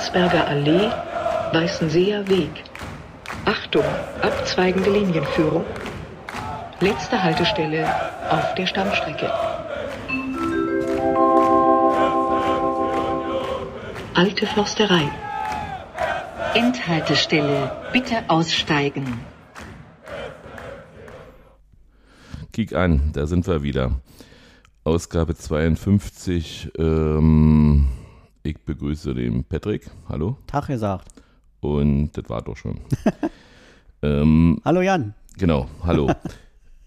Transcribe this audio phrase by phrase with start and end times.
[0.00, 0.90] Landsberger Allee,
[1.52, 2.64] Weißenseer Weg.
[3.44, 3.84] Achtung,
[4.22, 5.66] abzweigende Linienführung.
[6.80, 7.86] Letzte Haltestelle
[8.30, 9.30] auf der Stammstrecke.
[14.14, 15.10] Alte Forsterei.
[16.54, 17.70] Endhaltestelle.
[17.92, 19.20] Bitte aussteigen.
[22.54, 24.00] Kick an, da sind wir wieder.
[24.82, 26.70] Ausgabe 52.
[26.78, 27.86] Ähm,
[28.42, 29.90] ich begrüße den Patrick.
[30.08, 30.36] Hallo.
[30.46, 31.08] Tag gesagt.
[31.60, 32.80] Und das war doch schon.
[34.02, 35.14] ähm, Hallo Jan.
[35.36, 36.10] genau, hallo.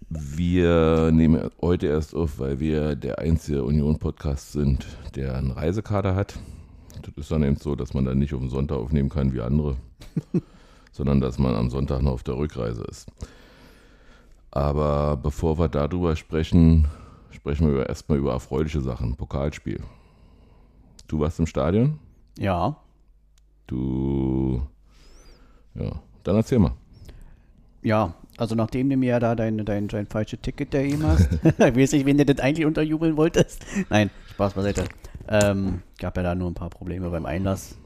[0.10, 4.86] Wir nehmen heute erst auf, weil wir der einzige Union-Podcast sind,
[5.16, 6.38] der einen Reisekader hat.
[7.02, 9.42] Das ist dann eben so, dass man dann nicht auf den Sonntag aufnehmen kann wie
[9.42, 9.78] andere,
[10.92, 13.08] sondern dass man am Sonntag noch auf der Rückreise ist.
[14.52, 16.88] Aber bevor wir darüber sprechen,
[17.32, 19.16] sprechen wir erstmal über erfreuliche Sachen.
[19.16, 19.80] Pokalspiel.
[21.14, 22.00] Du warst im Stadion?
[22.40, 22.76] Ja.
[23.68, 24.64] Du.
[25.76, 26.72] Ja, dann erzähl mal.
[27.84, 31.30] Ja, also nachdem du mir ja da dein, dein, dein falsches Ticket da eben hast,
[31.44, 33.64] ich weiß nicht, wen du das eigentlich unterjubeln wolltest.
[33.92, 34.86] Nein, Spaß beiseite.
[35.28, 37.78] Ähm, gab ja da nur ein paar Probleme beim Einlass.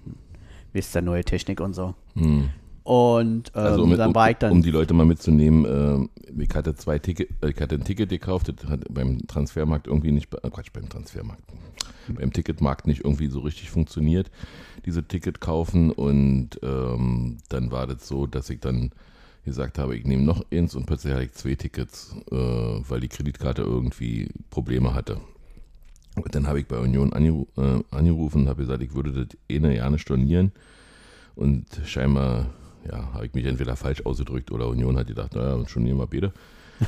[0.71, 1.95] Wisst ja, neue Technik und so.
[2.13, 2.49] Hm.
[2.87, 4.53] Und ähm, Also um, dann war ich dann.
[4.53, 8.47] um die Leute mal mitzunehmen, äh, ich hatte zwei Ticket, ich hatte ein Ticket gekauft,
[8.47, 11.43] das hat beim Transfermarkt irgendwie nicht, äh, Quatsch, beim Transfermarkt,
[12.07, 14.31] beim Ticketmarkt nicht irgendwie so richtig funktioniert,
[14.85, 18.91] diese Ticket kaufen und ähm, dann war das so, dass ich dann
[19.43, 23.09] gesagt habe, ich nehme noch eins und plötzlich hatte ich zwei Tickets, äh, weil die
[23.09, 25.19] Kreditkarte irgendwie Probleme hatte.
[26.15, 29.37] Und dann habe ich bei Union angeru äh, angerufen und habe gesagt, ich würde das
[29.53, 30.53] eine gerne stornieren.
[31.35, 32.47] Und scheinbar,
[32.89, 36.33] ja, habe ich mich entweder falsch ausgedrückt oder Union hat gedacht, naja, stornieren wir beide.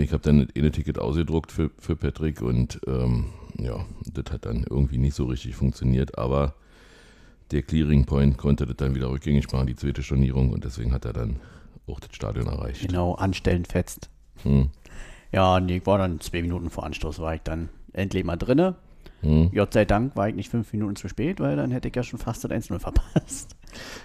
[0.00, 4.64] Ich habe dann eine Ticket ausgedruckt für, für Patrick und ähm, ja, das hat dann
[4.70, 6.54] irgendwie nicht so richtig funktioniert, aber
[7.50, 11.04] der Clearing Point konnte das dann wieder rückgängig machen, die zweite Stornierung und deswegen hat
[11.04, 11.40] er dann
[11.88, 12.86] auch das Stadion erreicht.
[12.86, 14.08] Genau, anstellen fetzt.
[14.44, 14.70] Hm.
[15.32, 18.76] Ja, und ich war dann zwei Minuten vor Anstoß, war ich dann endlich mal drinne.
[19.20, 19.50] Hm.
[19.54, 22.02] Gott sei Dank war ich nicht fünf Minuten zu spät, weil dann hätte ich ja
[22.02, 23.56] schon fast das 1-0 verpasst.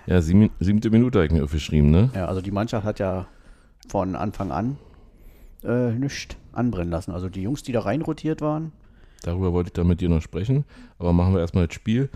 [0.07, 2.09] Ja, sieben, siebte Minute habe ich mir aufgeschrieben, ne?
[2.15, 3.27] Ja, also die Mannschaft hat ja
[3.87, 4.77] von Anfang an
[5.63, 7.11] äh, nichts anbrennen lassen.
[7.11, 8.71] Also die Jungs, die da reinrotiert waren,
[9.25, 10.65] Darüber wollte ich dann mit dir noch sprechen.
[10.99, 12.09] Aber machen wir erstmal das Spiel.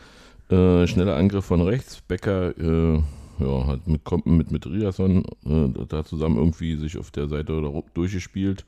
[0.50, 2.02] Äh, schneller Angriff von rechts.
[2.02, 3.02] Becker äh,
[3.40, 7.54] ja, hat mit, kommt mit, mit Riasson äh, da zusammen irgendwie sich auf der Seite
[7.54, 8.66] ru- durchgespielt.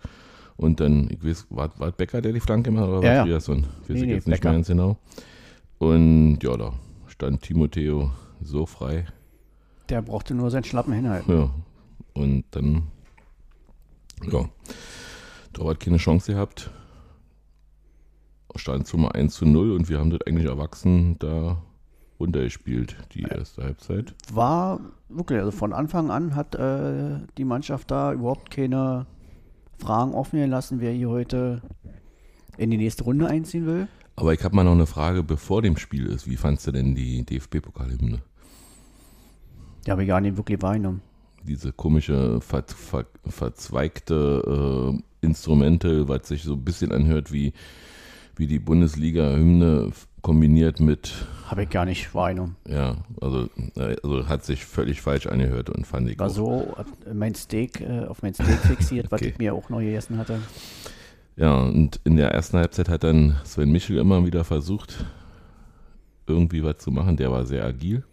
[0.60, 3.16] Und dann, ich weiß, war, war Becker, der die Flanke gemacht hat, oder Ja, war
[3.16, 3.24] ja.
[3.24, 3.64] Riasson?
[3.64, 4.50] Weiß Nee, ich nee, jetzt nicht Becker.
[4.50, 4.98] mehr ganz genau.
[5.78, 6.74] Und ja, da
[7.08, 8.12] stand Timoteo
[8.42, 9.06] so frei.
[9.88, 11.34] der brauchte nur seinen Schlappen hinhalten.
[11.34, 11.50] Ja.
[12.14, 12.84] Und dann,
[14.30, 14.50] ja,
[15.54, 16.70] Torwart keine Chance gehabt.
[18.56, 21.62] Stand zum 1 zu 0 und wir haben das eigentlich erwachsen da
[22.20, 24.14] runtergespielt, die erste Halbzeit.
[24.34, 29.06] War wirklich, also von Anfang an hat äh, die Mannschaft da überhaupt keine
[29.80, 31.62] Fragen offen gelassen, wer hier heute
[32.58, 33.88] in die nächste Runde einziehen will.
[34.16, 36.28] Aber ich habe mal noch eine Frage, bevor dem Spiel ist.
[36.28, 38.20] Wie fandst du denn die DFB-Pokalhymne?
[39.86, 41.02] Die habe ich gar nicht wirklich wahrgenommen.
[41.44, 47.54] Diese komische, ver ver verzweigte äh, Instrumente, was sich so ein bisschen anhört wie,
[48.36, 49.92] wie die Bundesliga-Hymne
[50.22, 51.14] kombiniert mit
[51.48, 52.56] Habe ich gar nicht wahrgenommen.
[52.68, 56.32] Ja, also, äh, also hat sich völlig falsch angehört und fand ich War auch.
[56.32, 59.30] so hat mein Steak, äh, auf mein Steak fixiert, was Okay.
[59.32, 60.40] ich mir auch neu gegessen hatte.
[61.36, 65.06] Ja, und in der ersten Halbzeit hat dann Sven Michel immer wieder versucht,
[66.28, 67.18] irgendwie was zu machen.
[67.18, 68.04] Der war sehr agil.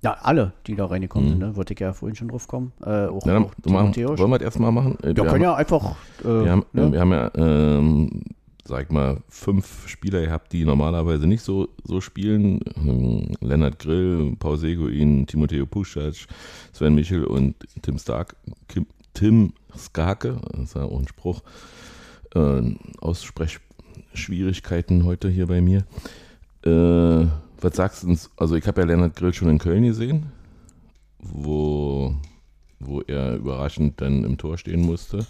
[0.00, 1.30] Ja, alle, die da reingekommen Mhm.
[1.32, 1.56] sind, ne?
[1.56, 2.72] wollte ich ja vorhin schon drauf kommen.
[2.82, 4.96] Äh, auch, Na, dann, auch machen, wollen wir das erstmal machen?
[5.02, 5.96] Äh, Ja, wir, können haben, ja einfach.
[6.20, 6.92] Äh, wir, haben, ne?
[6.92, 8.22] wir haben ja, ähm,
[8.68, 12.60] sag ich mal, fünf Spieler gehabt, die normalerweise nicht so, so spielen.
[12.76, 16.26] Ähm, Lennart Grill, Paul Seguin, Timoteo Puschatsch,
[16.74, 18.36] Sven Michel und Tim Stark.
[18.68, 21.40] Kim, Tim Skarke, das ist ja auch ein Spruch.
[22.34, 25.86] Äh, Aussprechschwierigkeiten heute hier bei mir.
[26.62, 27.26] Äh,
[27.60, 28.30] was sagst du uns?
[28.36, 30.26] Also, ich habe ja Lennart Grill schon in Köln gesehen,
[31.20, 32.14] wo,
[32.80, 35.26] wo er überraschend dann im Tor stehen musste.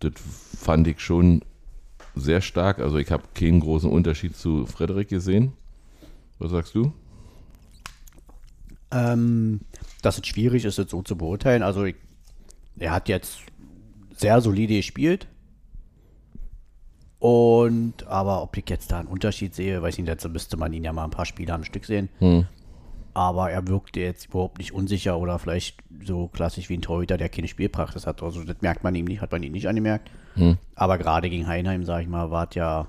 [0.00, 0.14] Das
[0.58, 1.40] fand ich schon
[2.14, 2.78] sehr stark.
[2.78, 5.52] Also, ich habe keinen großen Unterschied zu Frederik gesehen.
[6.38, 6.92] Was sagst du?
[8.90, 9.60] Ähm,
[10.02, 11.62] dass es schwierig ist, es so zu beurteilen.
[11.62, 11.96] Also, ich,
[12.78, 13.40] er hat jetzt
[14.16, 15.26] sehr solide gespielt.
[17.18, 20.72] Und, aber ob ich jetzt da einen Unterschied sehe, weiß ich nicht, dazu müsste man
[20.74, 22.10] ihn ja mal ein paar Spiele am Stück sehen.
[22.18, 22.46] Hm.
[23.14, 27.28] Aber er wirkte jetzt überhaupt nicht unsicher oder vielleicht so klassisch wie ein Torhüter, der
[27.28, 28.22] keine Spielpraxis hat.
[28.22, 30.10] Also das merkt man ihm nicht, hat man ihn nicht angemerkt.
[30.34, 30.58] Hm.
[30.74, 32.88] Aber gerade gegen Heinheim, sag ich mal, war es ja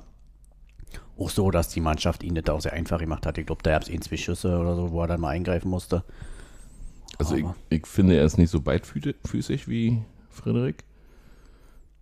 [1.18, 3.38] auch so, dass die Mannschaft ihn das auch sehr einfach gemacht hat.
[3.38, 5.70] Ich glaube, da gab es ein, zwei Schüsse oder so, wo er dann mal eingreifen
[5.70, 6.04] musste.
[7.18, 10.84] Also ich, ich finde, er ist nicht so beidfüßig wie Frederik.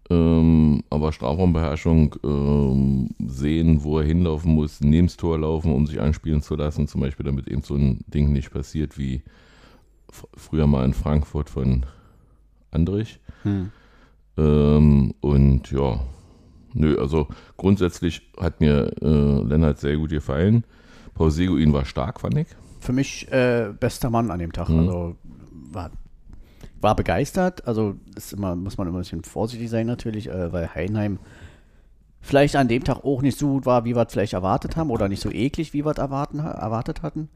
[0.09, 6.01] Ähm, aber Strafraumbeherrschung, ähm, sehen, wo er hinlaufen muss, neben das Tor laufen, um sich
[6.01, 9.23] anspielen zu lassen, zum Beispiel, damit eben so ein Ding nicht passiert wie
[10.35, 11.85] früher mal in Frankfurt von
[12.71, 13.19] Andrich.
[13.43, 13.71] Hm.
[14.37, 15.99] Ähm, und ja,
[16.73, 17.27] nö, also
[17.57, 20.63] grundsätzlich hat mir äh, Lennart sehr gut gefallen.
[21.13, 22.47] Paul Seguin war stark, fand ich.
[22.79, 24.69] Für mich äh, bester Mann an dem Tag.
[24.69, 24.79] Mhm.
[24.79, 25.15] Also
[25.71, 25.91] war,
[26.83, 27.67] war begeistert.
[27.67, 31.19] Also ist immer, muss man immer ein bisschen vorsichtig sein natürlich, äh, weil Heinheim
[32.21, 34.91] vielleicht an dem Tag auch nicht so gut war, wie wir es vielleicht erwartet haben
[34.91, 37.29] oder nicht so eklig, wie wir es erwarten, erwartet hatten.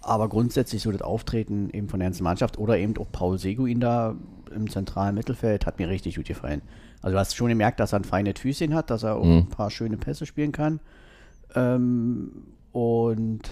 [0.00, 3.80] Aber grundsätzlich so das Auftreten eben von der ganzen Mannschaft oder eben auch Paul Seguin
[3.80, 4.14] da
[4.54, 6.62] im zentralen Mittelfeld hat mir richtig gut gefallen.
[7.02, 9.38] Also du hast schon gemerkt, dass er ein feines Füßchen hat, dass er auch Mhm.
[9.38, 10.80] ein paar schöne Pässe spielen kann.
[11.54, 12.30] Ähm,
[12.72, 13.42] und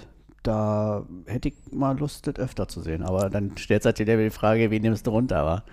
[0.45, 3.03] da hätte ich mal Lust, das öfter zu sehen.
[3.03, 5.39] Aber dann stellt sich halt die Frage, wen nimmst du runter?
[5.39, 5.65] Aber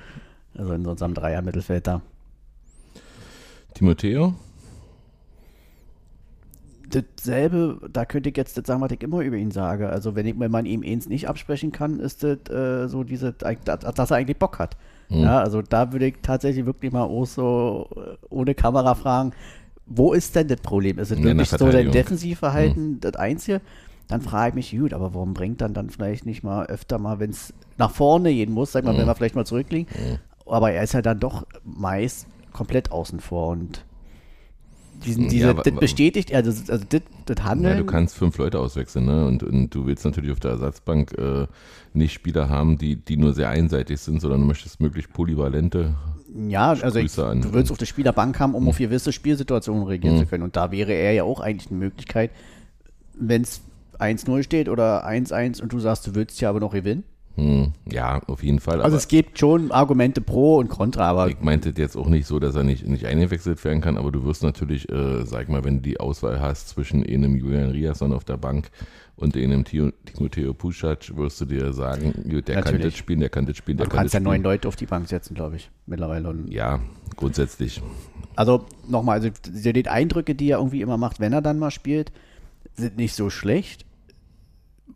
[0.58, 2.02] also in unserem Dreier-Mittelfeld da.
[3.74, 4.36] Timoteo,
[6.90, 9.90] Dasselbe, da könnte ich jetzt das sagen, was ich immer über ihn sage.
[9.90, 13.32] Also wenn, ich, wenn man ihm eins nicht absprechen kann, ist das äh, so diese,
[13.32, 14.76] dass, er eigentlich Bock hat.
[15.08, 19.32] Ja, also da würde ich tatsächlich wirklich mal auch so äh, ohne Kamera fragen,
[19.86, 21.00] wo ist denn das Problem?
[21.00, 21.92] Ist es wirklich so dein.
[21.92, 23.62] Defensivverhalten das Einzige?
[24.12, 27.20] Dann frage ich mich, gut, aber warum bringt dann dann vielleicht nicht mal öfter mal,
[27.20, 29.88] wenn es nach vorne gehen muss, sag mal, wenn wir vielleicht mal zurückliegen.
[30.46, 33.86] Aber er ist ja dann doch meist komplett außen vor und
[35.06, 37.72] diesen, Ja, diese, aber- das bestätigt, also, also das, das Handeln.
[37.74, 39.26] Ja, du kannst fünf Leute auswechseln, ne?
[39.26, 41.48] Und, und du willst natürlich auf der Ersatzbank äh,
[41.94, 45.96] nicht Spieler haben, die, die nur sehr einseitig sind, sondern du möchtest möglichst polyvalente.
[46.50, 50.18] Ja, also ich, an- du willst auf der Spielerbank haben, um auf gewisse Spielsituationen reagieren
[50.18, 50.20] Mhm.
[50.20, 50.44] zu können.
[50.44, 52.30] Und da wäre er ja auch eigentlich eine Möglichkeit,
[53.16, 53.62] wenn es
[54.02, 57.04] 1-0 steht oder 1-1 und du sagst, du willst ja aber noch gewinnen.
[57.36, 58.76] Hm, ja, auf jeden Fall.
[58.76, 62.28] Also aber es gibt schon Argumente pro und contra, aber ich meinte jetzt auch nicht
[62.28, 65.64] so, dass er nicht, nicht eingewechselt werden kann, aber du wirst natürlich, äh, sag mal,
[65.64, 68.70] wenn du die Auswahl hast zwischen einem Julian Riasson auf der Bank
[69.16, 72.86] und einem Timoteo Puschatsch, wirst du dir sagen, der kann Natürlich.
[72.88, 74.44] das spielen, der kann das spielen, der du kann kannst das ja neun spielen.
[74.44, 76.36] Leute auf die Bank setzen, glaube ich, mittlerweile.
[76.50, 76.82] Ja,
[77.16, 77.82] grundsätzlich.
[78.36, 82.12] Also nochmal, also die Eindrücke, die er irgendwie immer macht, wenn er dann mal spielt,
[82.76, 83.86] sind nicht so schlecht,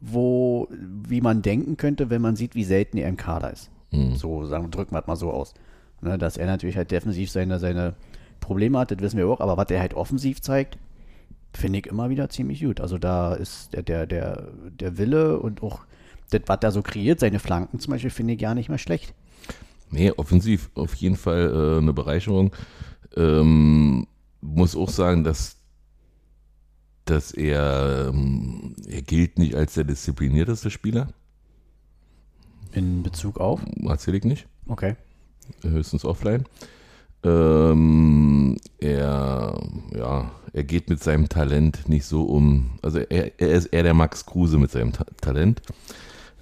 [0.01, 3.69] wo, wie man denken könnte, wenn man sieht, wie selten er im Kader ist.
[4.15, 5.53] So, sagen, drücken wir es mal so aus.
[6.01, 7.95] Ne, dass er natürlich halt defensiv seine, seine
[8.41, 10.77] Probleme hat, das wissen wir auch, aber was er halt offensiv zeigt,
[11.53, 12.81] finde ich immer wieder ziemlich gut.
[12.81, 15.79] Also da ist der, der, der, der Wille und auch
[16.29, 19.13] das, was er so kreiert, seine Flanken zum Beispiel, finde ich gar nicht mehr schlecht.
[19.89, 22.51] Nee, offensiv auf jeden Fall äh, eine Bereicherung.
[23.15, 24.07] Ähm,
[24.41, 25.54] muss auch sagen, dass,
[27.05, 31.07] dass er, ähm, er gilt nicht als der disziplinierteste Spieler.
[32.71, 33.61] In Bezug auf?
[33.87, 34.47] Erzähl ich nicht.
[34.67, 34.95] Okay.
[35.61, 36.45] höchstens offline.
[37.23, 39.59] Ähm, er,
[39.95, 42.71] ja, er geht mit seinem Talent nicht so um.
[42.81, 45.61] Also er, er ist eher der Max Kruse mit seinem Ta Talent,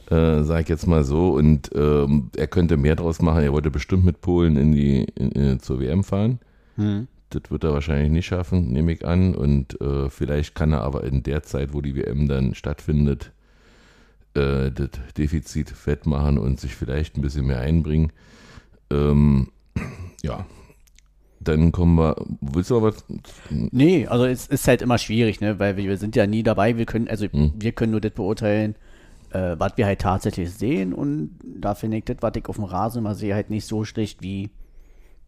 [0.10, 1.34] äh, sag ich jetzt mal so.
[1.34, 3.44] Und ähm, er könnte mehr draus machen.
[3.44, 6.40] Er wollte bestimmt mit Polen in die in, in, zur WM fahren.
[6.76, 7.08] Hm.
[7.36, 9.34] Das wird er wahrscheinlich nicht schaffen, nehme ich an.
[9.36, 13.32] Und äh, vielleicht kann er aber in der Zeit, wo die WM dann stattfindet,
[14.36, 18.12] äh, das Defizit wettmachen und sich vielleicht ein bisschen mehr einbringen.
[18.92, 19.50] Ähm,
[20.22, 20.46] ja.
[21.40, 22.16] Dann kommen wir.
[22.40, 23.04] Willst du aber was?
[23.50, 25.60] Nee, also es ist halt immer schwierig, ne?
[25.60, 27.52] Weil wir, wir sind ja nie dabei, wir können, also Hm.
[27.58, 28.76] wir können nur das beurteilen,
[29.32, 32.64] äh, was wir halt tatsächlich sehen und da finde ich das, was ich auf dem
[32.64, 34.52] Rasen immer sehe, halt nicht so schlecht, wie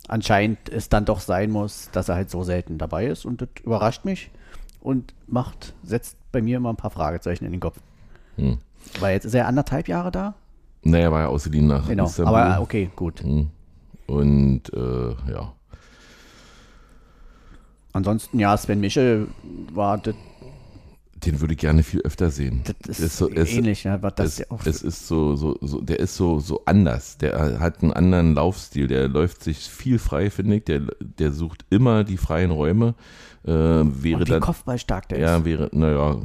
[0.07, 3.49] anscheinend es dann doch sein muss, dass er halt so selten dabei ist und das
[3.63, 4.31] überrascht mich
[4.81, 7.79] und macht, setzt bei mir immer ein paar Fragezeichen in den Kopf.
[8.35, 8.59] Hm.
[8.99, 10.35] Weil jetzt ist er anderthalb Jahre da?
[10.83, 12.35] Naja, war ja ausgeliehen nach Genau, Istanbul.
[12.35, 13.21] aber okay, gut.
[13.21, 13.49] Hm.
[14.07, 15.53] Und äh, ja.
[17.93, 19.27] Ansonsten, ja, Sven Michel
[19.73, 20.13] war das,
[21.15, 22.63] Den würde ich gerne viel öfter sehen.
[22.85, 23.97] das ist, so- es- ähnlich, ne?
[24.01, 27.17] Was das es, ja auch es ist so, so, so, der ist so, so anders.
[27.17, 28.87] Der hat einen anderen Laufstil.
[28.87, 30.65] Der läuft sich viel frei, finde ich.
[30.65, 32.95] Der, der sucht immer die freien Räume.
[33.45, 35.23] Äh, wäre und wie dann, kopfballstark der ist.
[35.23, 36.17] ja, wäre, naja,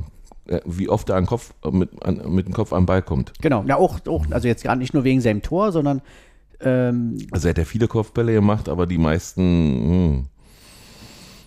[0.49, 3.33] äh, wie oft er an Kopf, mit, an, mit dem Kopf am Ball kommt.
[3.41, 6.03] Genau, ja auch, auch also jetzt gar nicht nur wegen seinem Tor, sondern
[6.61, 10.27] ähm, Also er hat ja viele Kopfbälle gemacht, aber die meisten hm,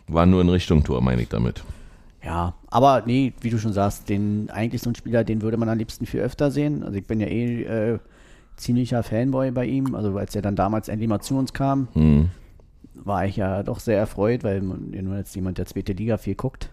[0.08, 1.64] waren nur in Richtung Tor, meine ich damit.
[2.24, 5.68] Ja, aber nee, wie du schon sagst, den eigentlich so ein Spieler, den würde man
[5.70, 6.84] am liebsten viel öfter sehen.
[6.84, 8.00] Also ich bin ja eh äh,
[8.56, 9.94] ziemlicher Fanboy bei ihm.
[9.96, 12.30] Also als er dann damals endlich mal zu uns kam, Hm.
[12.96, 16.36] war ich ja doch sehr erfreut, weil man, nur jetzt jemand der zweite Liga viel
[16.36, 16.70] guckt.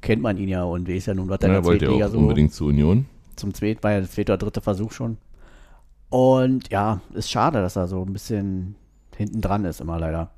[0.00, 2.04] kennt man ihn ja und weiß ja nun, was er in Ja, der wollte Zweitliga
[2.04, 3.06] er auch so unbedingt zur Union.
[3.36, 5.16] zum zweiten, war ja der zweite oder dritte Versuch schon.
[6.10, 8.74] Und ja, ist schade, dass er so ein bisschen
[9.16, 10.30] hinten dran ist immer leider.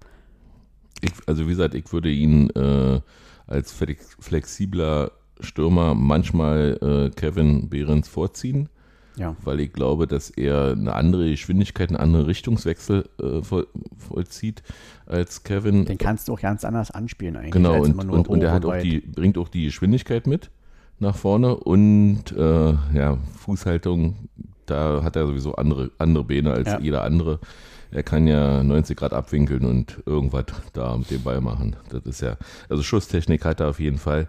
[1.00, 3.00] Ich, also wie gesagt, ich würde ihn äh,
[3.46, 8.68] als flex- flexibler Stürmer manchmal äh, Kevin Behrens vorziehen,
[9.16, 9.36] Ja.
[9.44, 13.66] weil ich glaube, dass er eine andere Geschwindigkeit, einen anderen Richtungswechsel äh, voll,
[13.98, 14.62] vollzieht
[15.06, 15.84] als Kevin.
[15.84, 17.52] Den kannst du auch ganz anders anspielen eigentlich.
[17.52, 20.50] Genau, und, und, und er hat auch die, bringt auch die Geschwindigkeit mit
[21.00, 24.28] nach vorne und äh, ja, Fußhaltung,
[24.66, 26.78] da hat er sowieso andere, andere Beine als Ja.
[26.80, 27.40] jeder andere.
[27.90, 31.76] Er kann ja 90 Grad abwinkeln und irgendwas da mit dem Ball machen.
[31.90, 32.36] Das ist ja,
[32.68, 34.28] also Schusstechnik hat er auf jeden Fall.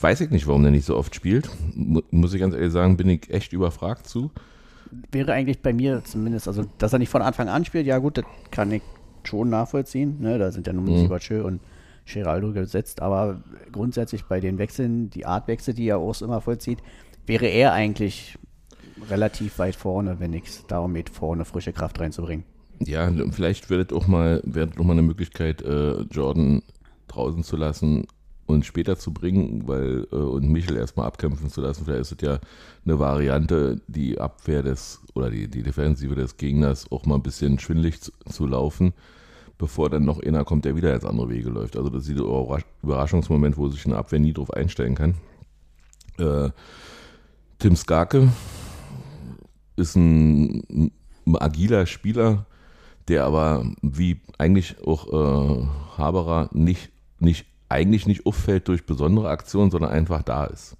[0.00, 1.48] Weiß ich nicht, warum der nicht so oft spielt.
[1.74, 4.30] Mu- Muss ich ganz ehrlich sagen, bin ich echt überfragt zu.
[5.12, 8.18] wäre eigentlich bei mir zumindest, also dass er nicht von Anfang an spielt, ja gut,
[8.18, 8.82] das kann ich
[9.24, 10.20] schon nachvollziehen.
[10.20, 10.38] Ne?
[10.38, 10.98] Da sind ja nun Mhm.
[10.98, 11.60] Sibachö und
[12.06, 13.40] Geraldo gesetzt, aber
[13.72, 16.78] grundsätzlich bei den Wechseln, die Artwechsel, die er auch immer vollzieht,
[17.26, 18.36] wäre er eigentlich
[19.10, 22.44] relativ weit vorne, wenn es darum geht, vorne frische Kraft reinzubringen.
[22.80, 26.62] Ja, vielleicht wäre das auch mal, wäre auch mal eine Möglichkeit, äh, Jordan
[27.08, 28.06] draußen zu lassen
[28.46, 31.84] und später zu bringen, weil äh, und Michel erstmal abkämpfen zu lassen.
[31.84, 32.38] Vielleicht ist es ja
[32.84, 37.58] eine Variante, die Abwehr des oder die, die Defensive des Gegners auch mal ein bisschen
[37.58, 38.92] schwindlig zu, zu laufen,
[39.56, 41.76] bevor dann noch einer kommt, der wieder jetzt andere Wege läuft.
[41.76, 45.14] Also das ist Überrasch- Überraschungsmoment, wo sich eine Abwehr nie drauf einstellen kann.
[46.18, 46.50] Äh,
[47.58, 48.28] Tim Skarke
[49.76, 50.90] ist ein,
[51.26, 52.46] ein agiler Spieler,
[53.08, 55.66] der aber wie eigentlich auch äh,
[55.98, 60.76] Haberer nicht, nicht, eigentlich nicht auffällt durch besondere Aktionen, sondern einfach da ist.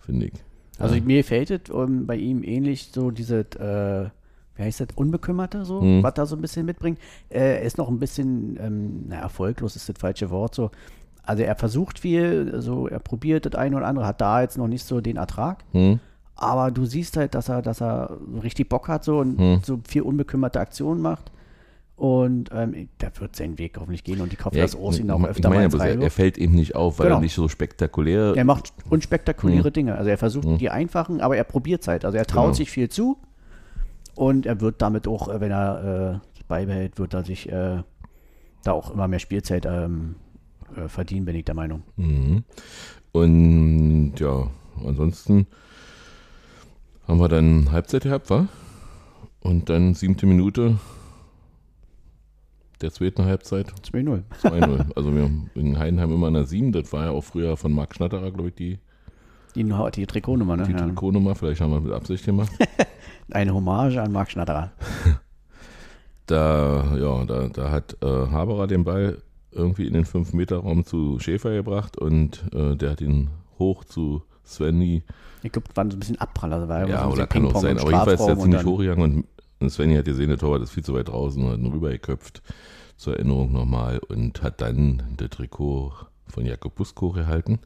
[0.00, 0.32] Finde ich.
[0.78, 4.10] Also mir fällt es um, bei ihm ähnlich so diese, äh,
[4.58, 6.02] wie heißt das, Unbekümmerte so, Mhm.
[6.02, 6.98] was da so ein bisschen mitbringt.
[7.28, 10.70] Äh, er ist noch ein bisschen, ähm, na, erfolglos ist das falsche Wort so.
[11.24, 14.66] Also er versucht viel, also er probiert das eine oder andere, hat da jetzt noch
[14.66, 15.62] nicht so den Ertrag.
[15.70, 16.00] Hm?
[16.42, 19.60] Aber du siehst halt, dass er, dass er richtig Bock hat so und Hm.
[19.62, 21.30] so viel unbekümmerte Aktionen macht.
[21.94, 25.10] Und ähm, da wird sein Weg hoffentlich gehen und ich hoffe, Ja, dass Urs ihn
[25.10, 27.18] auch öfter meine, mal er, er fällt eben nicht auf, weil Genau.
[27.18, 29.72] er nicht so spektakulär Er macht unspektakuläre Hm.
[29.72, 29.94] Dinge.
[29.96, 32.04] Also er versucht die einfachen, aber er probiert es halt.
[32.04, 32.54] Also er traut Genau.
[32.54, 33.18] sich viel zu
[34.16, 37.82] und er wird damit auch, äh, wenn er äh, beibehält, wird er sich äh,
[38.64, 40.16] da auch immer mehr Spielzeit ähm,
[40.76, 41.82] äh, verdienen, bin ich der Meinung.
[41.96, 42.42] Mhm.
[43.12, 44.48] Und ja,
[44.84, 45.46] ansonsten
[47.06, 48.46] haben wir dann Halbzeit gehabt, wa?
[49.40, 50.78] Und dann siebte Minute
[52.80, 54.22] der zweiten Halbzeit 2-0.
[54.42, 54.92] 2-0.
[54.96, 57.94] also wir in Heidenheim immer an der 7, das war ja auch früher von Marc
[57.94, 58.78] Schnatterer, glaube ich, die,
[59.54, 60.64] Die, die Trikotnummer, ne?
[60.64, 60.78] die Ja.
[60.78, 61.34] Trikotnummer.
[61.34, 62.50] Vielleicht haben wir mit Absicht gemacht.
[63.30, 64.72] Eine Hommage an Marc Schnatterer.
[66.26, 71.50] Da, ja, da, da hat äh, Haberer den Ball irgendwie in den 5-Meter-Raum zu Schäfer
[71.52, 73.28] gebracht und äh, der hat ihn
[73.58, 75.02] hoch zu Svenny.
[75.42, 76.68] Ich glaube, war so ein bisschen Abpraller.
[76.68, 77.78] War Ja, so oder kann auch sein.
[77.78, 79.24] Aber jedenfalls ist er und ziemlich hochgegangen
[79.62, 82.42] und Svenny hat gesehen, der Torwart ist viel zu weit draußen und hat ihn rübergeköpft.
[82.96, 85.92] Zur Erinnerung nochmal und hat dann das Trikot
[86.26, 87.58] von Jakob Busko gehalten.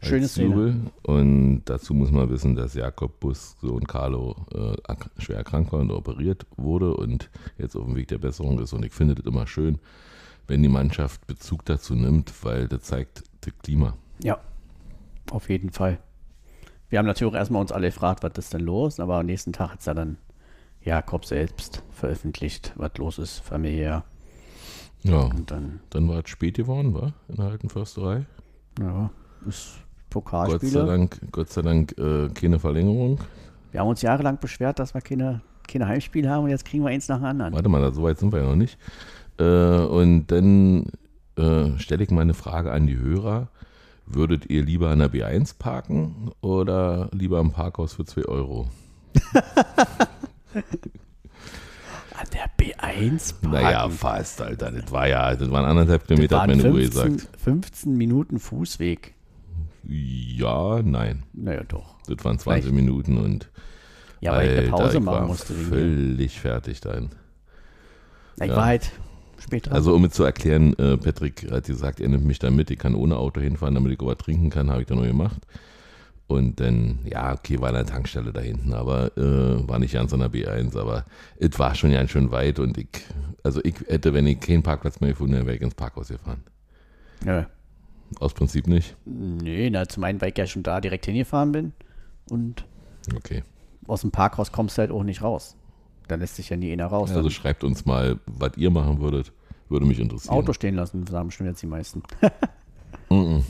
[0.00, 0.48] Schöne als Szene.
[0.48, 0.76] Jubel.
[1.02, 5.90] Und dazu muss man wissen, dass Jakob Bus, Sohn Carlo, äh, schwer erkrankt war und
[5.90, 8.72] operiert wurde und jetzt auf dem Weg der Besserung ist.
[8.72, 9.78] Und ich finde das immer schön,
[10.46, 13.94] wenn die Mannschaft Bezug dazu nimmt, weil das zeigt das Klima.
[14.22, 14.38] Ja,
[15.30, 15.98] auf jeden Fall.
[16.88, 19.52] Wir haben natürlich auch erstmal uns alle gefragt, was ist denn los, aber am nächsten
[19.52, 20.18] Tag hat es ja dann
[20.82, 24.04] Jakob selbst veröffentlicht, was los ist, familiär.
[25.02, 28.26] Ja, Und dann, dann war es spät geworden, war in der alten Försterei.
[28.80, 29.10] ja,
[29.46, 30.86] ist Gott sei.
[30.86, 33.18] Dank, Gott sei Dank äh, keine Verlängerung.
[33.72, 36.90] Wir haben uns jahrelang beschwert, dass wir keine, keine Heimspiele haben und jetzt kriegen wir
[36.90, 37.52] eins nach dem anderen.
[37.52, 38.78] Warte mal, so weit sind wir ja noch nicht.
[39.38, 40.86] Äh, und dann
[41.36, 43.48] äh, stelle ich mal eine Frage an die Hörer.
[44.06, 48.68] Würdet ihr lieber an der B1 parken oder lieber im Parkhaus für 2 Euro?
[52.16, 53.50] An der B1 parken.
[53.50, 54.70] Naja, fast, Alter.
[54.70, 57.40] Das war ja, das waren anderthalb Kilometer, das hat waren meine Uhr 15, gesagt.
[57.40, 59.14] 15 Minuten Fußweg.
[59.86, 61.24] Ja, nein.
[61.32, 61.96] Naja, doch.
[62.06, 62.74] Das waren 20 Vielleicht.
[62.74, 63.50] Minuten und
[64.20, 65.54] Ja, weil ich eine Pause ich machen musste.
[65.54, 67.10] Völlig fertig dann.
[68.36, 68.56] Na, ich ja.
[68.56, 68.92] war halt
[69.44, 69.74] spät dran.
[69.74, 72.78] Also um es zu erklären, äh, Patrick hat gesagt, er nimmt mich da mit, ich
[72.78, 75.46] kann ohne Auto hinfahren, damit ich was trinken kann, habe ich dann nur gemacht.
[76.26, 80.20] Und dann, ja, okay, war eine Tankstelle da hinten, aber äh, war nicht ganz an
[80.20, 81.04] der B1, aber
[81.38, 82.88] es war schon ganz schön weit und ich,
[83.42, 86.42] also ich hätte, wenn ich keinen Parkplatz mehr gefunden hätte, wäre ich ins Parkhaus gefahren.
[87.24, 87.46] ja.
[88.20, 88.96] Aus Prinzip nicht.
[89.06, 91.72] Nee, na, zum einen, weil ich ja schon da direkt hingefahren bin
[92.30, 92.64] und
[93.16, 93.42] Okay.
[93.88, 95.56] aus dem Parkhaus kommst du halt auch nicht raus.
[96.08, 97.10] Da lässt sich ja nie einer raus.
[97.10, 99.32] Also Dann schreibt uns mal, was ihr machen würdet,
[99.68, 100.34] würde mich interessieren.
[100.34, 102.02] Auto stehen lassen, sagen bestimmt jetzt die meisten.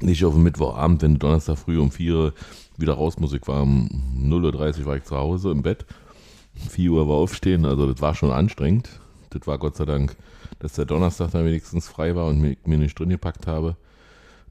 [0.00, 2.34] Nicht auf dem Mittwochabend, wenn Donnerstag früh um 4 Uhr
[2.76, 3.32] wieder raus muss.
[3.32, 3.88] Ich war um
[4.18, 5.86] 0.30 Uhr war ich zu Hause im Bett.
[6.54, 9.00] 4 Uhr war aufstehen, also das war schon anstrengend.
[9.30, 10.16] Das war Gott sei Dank,
[10.60, 13.76] dass der Donnerstag dann wenigstens frei war und mir, mir nicht drin gepackt habe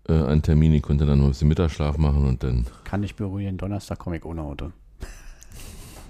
[0.08, 0.74] äh, an Termin.
[0.74, 2.66] Ich konnte dann noch ein bisschen Mittagsschlaf machen und dann.
[2.84, 4.72] Kann ich beruhigen, Donnerstag komme ich ohne Auto.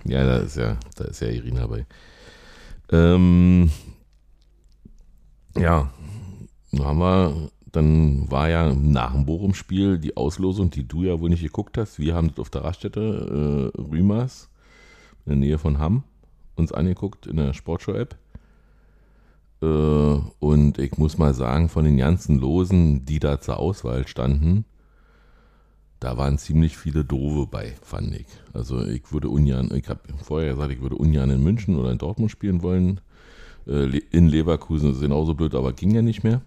[0.06, 1.86] Ja, da ist ja, da ist ja Irina bei.
[2.92, 3.72] Ähm,
[5.58, 5.90] ja,
[6.80, 11.44] haben wir, dann war ja nach dem Bochum-Spiel die Auslosung, die du ja wohl nicht
[11.44, 12.00] geguckt hast.
[12.00, 14.50] Wir haben das auf der Raststätte äh, Rümers
[15.26, 16.04] in der Nähe von Hamm
[16.56, 18.16] uns angeguckt in der Sportshow-App.
[19.62, 24.66] Äh, und ich muss mal sagen, von den ganzen Losen, die da zur Auswahl standen,
[26.04, 28.26] da waren ziemlich viele Doofe bei, fand ich.
[28.52, 31.98] Also ich würde ungern, ich habe vorher gesagt, ich würde ungern in München oder in
[31.98, 33.00] Dortmund spielen wollen.
[33.66, 36.42] Äh, in Leverkusen ist es genauso blöd, aber ging ja nicht mehr.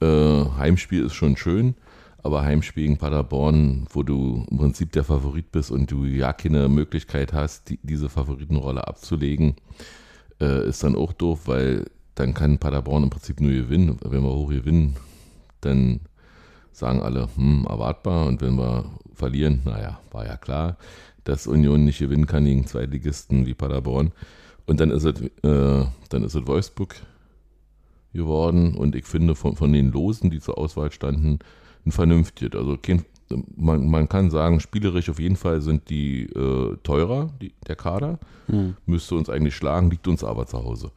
[0.00, 1.74] Äh, Heimspiel ist schon schön,
[2.22, 6.70] aber Heimspiel gegen Paderborn, wo du im Prinzip der Favorit bist und du ja keine
[6.70, 9.56] Möglichkeit hast, die, diese Favoritenrolle abzulegen,
[10.40, 11.84] äh, ist dann auch doof, weil
[12.14, 13.98] dann kann Paderborn im Prinzip nur gewinnen.
[14.02, 14.96] Wenn wir hoch gewinnen,
[15.60, 16.00] dann
[16.76, 18.26] sagen alle, hm, erwartbar.
[18.26, 20.76] Und wenn wir verlieren, naja, war ja klar,
[21.24, 24.12] dass Union nicht gewinnen kann gegen Zweitligisten wie Paderborn.
[24.66, 26.96] Und dann ist es, äh, dann ist es Wolfsburg
[28.12, 28.74] geworden.
[28.74, 31.38] Und ich finde von, von den Losen, die zur Auswahl standen,
[31.84, 32.58] ein vernünftiges.
[32.58, 33.04] Also kein,
[33.56, 38.18] man, man kann sagen, spielerisch auf jeden Fall sind die äh, teurer, die, der Kader.
[38.48, 38.76] Hm.
[38.86, 40.90] Müsste uns eigentlich schlagen, liegt uns aber zu Hause.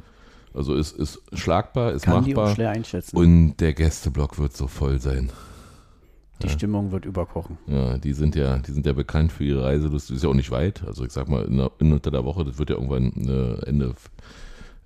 [0.54, 2.56] Also ist, ist schlagbar, ist Kann die auch machbar.
[2.56, 3.16] schwer einschätzen.
[3.16, 5.32] Und der Gästeblock wird so voll sein.
[6.42, 7.58] Die Stimmung wird überkochen.
[7.68, 10.10] Ja, die sind ja, die sind ja bekannt für ihre Reiselust.
[10.10, 10.84] Das ist ja auch nicht weit.
[10.86, 13.94] Also ich sag mal, in unter der Woche, das wird ja irgendwann äh, Ende,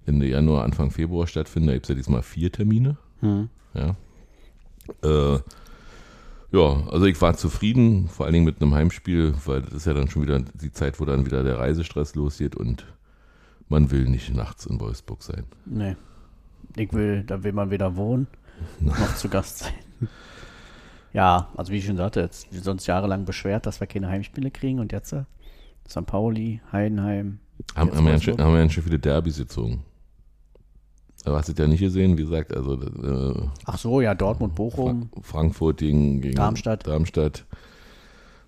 [0.05, 1.67] Ende Januar, Anfang Februar stattfinden.
[1.67, 2.97] Da gibt es ja diesmal vier Termine.
[3.19, 3.49] Hm.
[3.73, 3.95] Ja.
[5.03, 5.39] Äh,
[6.51, 9.93] ja, also ich war zufrieden, vor allen Dingen mit einem Heimspiel, weil das ist ja
[9.93, 12.85] dann schon wieder die Zeit, wo dann wieder der Reisestress losgeht und
[13.69, 15.45] man will nicht nachts in Wolfsburg sein.
[15.65, 15.95] Nee.
[16.75, 18.27] Ich will, da will man weder wohnen,
[18.79, 19.73] noch zu Gast sein.
[21.13, 24.07] Ja, also wie ich schon sagte, jetzt wir sind uns jahrelang beschwert, dass wir keine
[24.07, 25.23] Heimspiele kriegen und jetzt äh,
[25.87, 26.05] St.
[26.05, 27.39] Pauli, Heidenheim.
[27.75, 29.83] Haben, haben, wir schön, haben wir ganz schön viele Derbys gezogen.
[31.25, 34.55] Aber hast du das ja nicht gesehen, wie gesagt, also äh, Ach so, ja, Dortmund,
[34.55, 35.09] Bochum.
[35.13, 36.85] Fra Frankfurt gegen, gegen Darmstadt.
[36.85, 37.45] Darmstadt.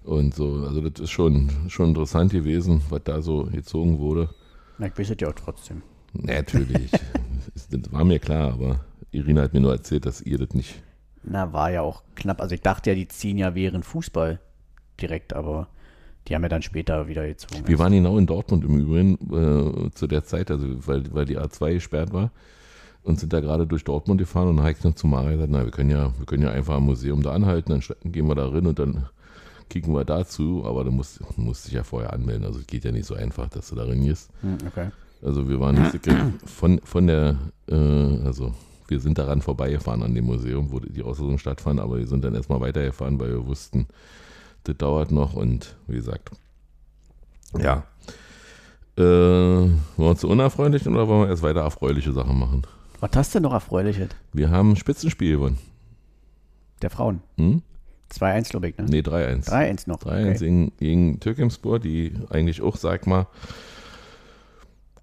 [0.03, 4.29] Und so, also das ist schon, schon interessant gewesen, was da so gezogen wurde.
[4.77, 5.83] Na, ich weiß es ja auch trotzdem.
[6.13, 6.91] Natürlich,
[7.53, 10.83] das war mir klar, aber Irina hat mir nur erzählt, dass ihr das nicht.
[11.27, 12.41] Na, war ja auch knapp.
[12.41, 14.39] Also ich dachte ja, die ziehen ja während Fußball
[15.01, 15.67] direkt, aber
[16.27, 17.67] die haben ja dann später wieder gezogen.
[17.67, 21.37] Wir waren genau in Dortmund im Übrigen äh, zu der Zeit, also weil, weil die
[21.37, 22.31] A2 gesperrt war
[23.03, 25.51] und sind da gerade durch Dortmund gefahren und dann habe ich noch zu Mario gesagt,
[25.51, 28.35] na, wir können ja, wir können ja einfach am Museum da anhalten, dann gehen wir
[28.35, 29.05] da rein und dann
[29.69, 32.91] kicken wir dazu, aber du musst, musst dich ja vorher anmelden, also es geht ja
[32.91, 34.31] nicht so einfach, dass du da rein gehst.
[34.41, 34.89] Hm, okay.
[35.21, 35.99] Also wir waren nicht
[36.45, 37.75] von, von der, äh,
[38.25, 38.53] also
[38.87, 42.35] wir sind daran vorbeigefahren an dem Museum, wo die Auslosung stattfand, aber wir sind dann
[42.35, 43.87] erstmal weitergefahren, weil wir wussten,
[44.63, 46.31] das dauert noch und wie gesagt,
[47.57, 47.83] ja.
[48.97, 52.61] Äh, wollen wir uns zu unerfreulichen oder wollen wir erst weiter erfreuliche Sachen machen?
[53.01, 54.09] Was hast du denn noch Erfreuliches?
[54.33, 55.57] Wir haben ein Spitzenspiel gewonnen.
[56.81, 57.21] Der Frauen.
[57.37, 57.61] Hm?
[58.13, 58.85] 2-1, glaube ich, ne?
[58.87, 59.49] Nee, 3-1.
[59.49, 59.97] 3-1 noch.
[59.97, 60.37] 3-1 Okay.
[60.37, 63.27] gegen, gegen Türkimspor, die eigentlich auch, sag mal,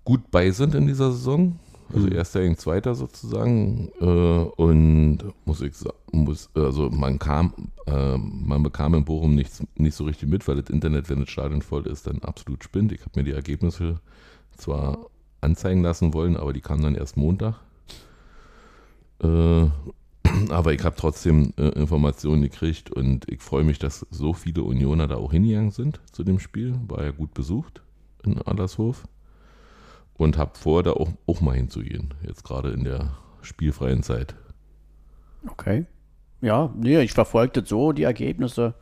[0.04, 1.58] gut bei sind in dieser Saison.
[1.92, 2.12] Also Mhm.
[2.14, 3.90] erster gegen zweiter sozusagen.
[4.00, 7.52] Äh, und muss ich sagen, muss, also man kam,
[7.86, 11.30] äh, man bekam in Bochum nichts, nicht so richtig mit, weil das Internet, wenn das
[11.30, 12.92] Stadion voll ist, dann absolut spinnt.
[12.92, 14.00] Ich habe mir die Ergebnisse
[14.56, 14.98] zwar
[15.40, 17.56] anzeigen lassen wollen, aber die kamen dann erst Montag.
[19.22, 19.66] Äh,
[20.50, 25.08] aber ich habe trotzdem äh, Informationen gekriegt und ich freue mich, dass so viele Unioner
[25.08, 26.74] da auch hingegangen sind zu dem Spiel.
[26.88, 27.82] War ja gut besucht
[28.24, 29.04] in Adlershof.
[30.22, 32.14] Und habe vor, da auch, auch mal hinzugehen.
[32.24, 34.36] Jetzt gerade in der spielfreien Zeit.
[35.48, 35.84] Okay.
[36.40, 38.74] Ja, nee, ich verfolgte so die Ergebnisse.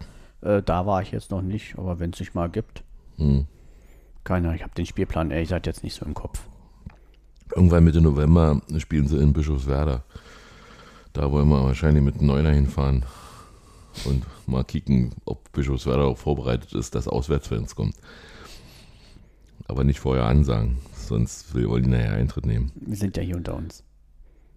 [0.42, 2.84] Äh, da war ich jetzt noch nicht, aber wenn es sich mal gibt.
[3.16, 3.46] Hm.
[4.22, 6.42] Keine Ahnung, ich habe den Spielplan ehrlich gesagt jetzt nicht so im Kopf.
[7.56, 10.04] Irgendwann Mitte November spielen sie in Bischofswerda.
[11.14, 13.06] Da wollen wir wahrscheinlich mit einem Neuner hinfahren
[14.04, 17.94] und mal kicken, ob Bischofswerda auch vorbereitet ist, dass Auswärtsfans kommen.
[19.66, 20.76] Aber nicht vorher ansagen,
[21.10, 22.72] sonst will- wollen die nachher Eintritt nehmen.
[22.74, 23.84] Wir sind ja hier unter uns.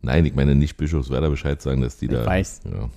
[0.01, 2.25] Nein, ich meine nicht Bischofswerda Bescheid sagen, dass die Ich da.
[2.25, 2.61] weiß.
[2.65, 2.89] Ja.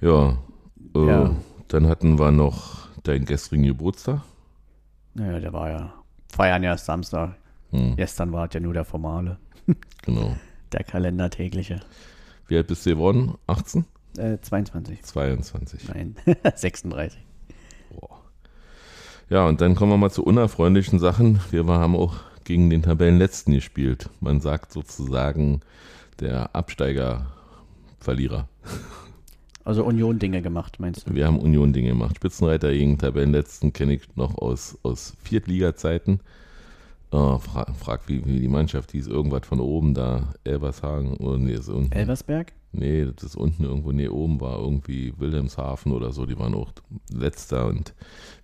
[0.00, 0.38] Ja,
[0.94, 1.36] äh, Ja.
[1.68, 4.22] Dann hatten wir noch deinen gestrigen Geburtstag.
[5.14, 5.94] Naja, der war ja.
[6.32, 7.34] Feiern ja erst Samstag.
[7.70, 9.38] Hm, Gestern war es ja nur der formale.
[10.02, 10.36] genau.
[10.72, 11.80] Der Kalender tägliche.
[12.46, 13.34] Wie alt bist du geworden?
[13.48, 13.84] 18?
[14.16, 15.02] Äh, 22.
[15.02, 15.88] 22.
[15.88, 16.14] Nein,
[16.54, 17.18] 36.
[19.28, 21.40] Ja, und dann kommen wir mal zu unerfreulichen Sachen.
[21.50, 24.08] Wir haben auch gegen den Tabellenletzten gespielt.
[24.20, 25.62] Man sagt sozusagen
[26.20, 28.48] der Absteiger-Verlierer.
[29.64, 31.14] Also Union-Dinge gemacht, meinst du?
[31.14, 32.16] Wir haben Union-Dinge gemacht.
[32.16, 36.20] Spitzenreiter gegen Tabellenletzten kenne ich noch aus, aus Viertliga-Zeiten.
[37.10, 41.54] Oh, frag, frag wie, wie die Mannschaft hieß, irgendwas von oben da, Elvershagen oder nee,
[41.54, 41.92] ist unten.
[42.78, 46.72] Nee, das ist unten irgendwo, nee, oben war irgendwie Wilhelmshaven oder so, die waren auch
[47.12, 47.94] letzter und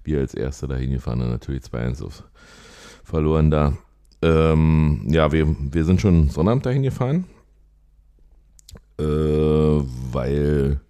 [0.04, 2.24] wir als Erster dahin gefahren, dann natürlich 2-1 auf-
[3.04, 3.76] verloren da.
[4.22, 7.24] Ähm, ja, wir, wir sind schon Sonnabend dahin gefahren,
[8.98, 10.80] äh, weil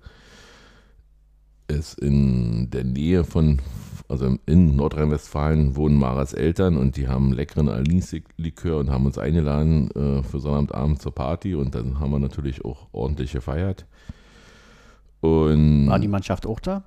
[1.73, 3.61] es in der Nähe von,
[4.09, 9.91] also in Nordrhein-Westfalen wohnen Maras Eltern und die haben leckeren Anis-Likör und haben uns eingeladen
[9.93, 13.87] äh, für Sonnabendabend zur Party und dann haben wir natürlich auch ordentlich gefeiert.
[15.21, 16.85] Und War die Mannschaft auch da?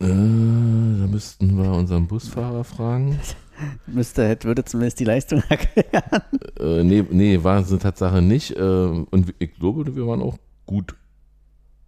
[0.00, 3.18] äh, da müssten wir unseren Busfahrer fragen.
[3.88, 6.22] Müsste, hätte, würde zumindest die Leistung erklären.
[6.60, 8.56] Äh, nee, nee, war es eine Tatsache nicht.
[8.56, 10.94] Äh, und ich glaube, wir waren auch gut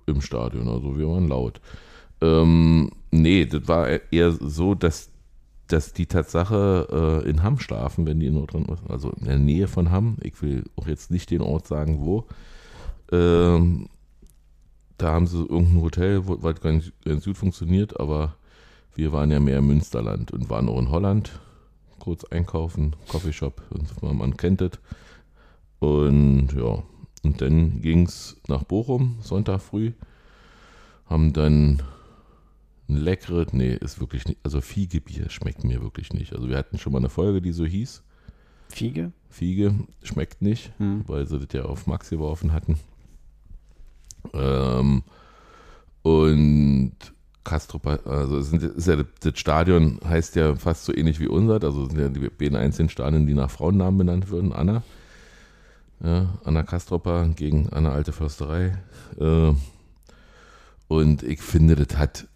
[0.07, 0.67] im Stadion.
[0.67, 1.61] Also wir waren laut.
[2.21, 5.11] Ähm, nee, das war eher so, dass,
[5.69, 9.69] dass die Tatsache äh, in Hamm schlafen, wenn die in Nordrhein, also in der Nähe
[9.69, 10.17] von Hamm.
[10.23, 12.27] Ich will auch jetzt nicht den Ort sagen, wo.
[13.13, 13.89] Ähm,
[14.99, 18.37] da haben sie irgendein Hotel, wo was ganz, ganz gut funktioniert, aber
[18.95, 21.41] wir waren ja mehr im Münsterland und waren auch in Holland
[21.99, 23.63] kurz einkaufen, Coffeeshop,
[24.03, 24.73] man kennt es.
[25.79, 26.83] Und ja,
[27.23, 29.93] und dann ging es nach Bochum, Sonntag früh,
[31.07, 31.83] haben dann
[32.91, 36.35] ein leckeres, nee, ist wirklich nicht, also Fiegebier schmeckt mir wirklich nicht.
[36.35, 38.03] Also wir hatten schon mal eine Folge, die so hieß,
[38.69, 39.13] Fiege?
[39.29, 41.05] Fiege schmeckt nicht, Hm.
[41.07, 42.79] weil sie das ja auf Max geworfen hatten.
[44.35, 45.03] Ähm,
[46.03, 46.93] und
[47.45, 51.87] Castro, also sind, ist ja, das Stadion heißt ja fast so ähnlich wie unser, also
[51.87, 54.53] sind ja die beiden einzelnen Stadien, die nach Frauennamen benannt würden.
[54.53, 54.83] Anna,
[56.03, 58.79] ja, Anna Kastropa gegen Anna Alte Försterei.
[59.19, 59.53] Äh,
[60.89, 62.29] und ich finde, das hat,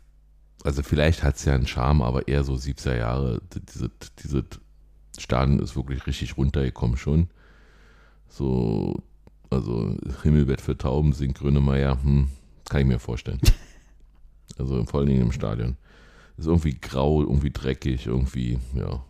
[0.65, 3.43] also vielleicht hat es ja einen Charme, aber eher so 70er Jahre.
[3.75, 3.91] Diese,
[4.23, 4.45] diese
[5.19, 7.29] Stadion ist wirklich richtig runtergekommen schon.
[8.29, 9.03] So,
[9.51, 12.29] also Himmelbett für Tauben singt Grönemeyer, hm,
[12.69, 13.41] kann ich mir vorstellen.
[14.57, 15.77] Also vor allen Dingen im Stadion.
[16.37, 19.03] Ist irgendwie grau, irgendwie dreckig, irgendwie, ja.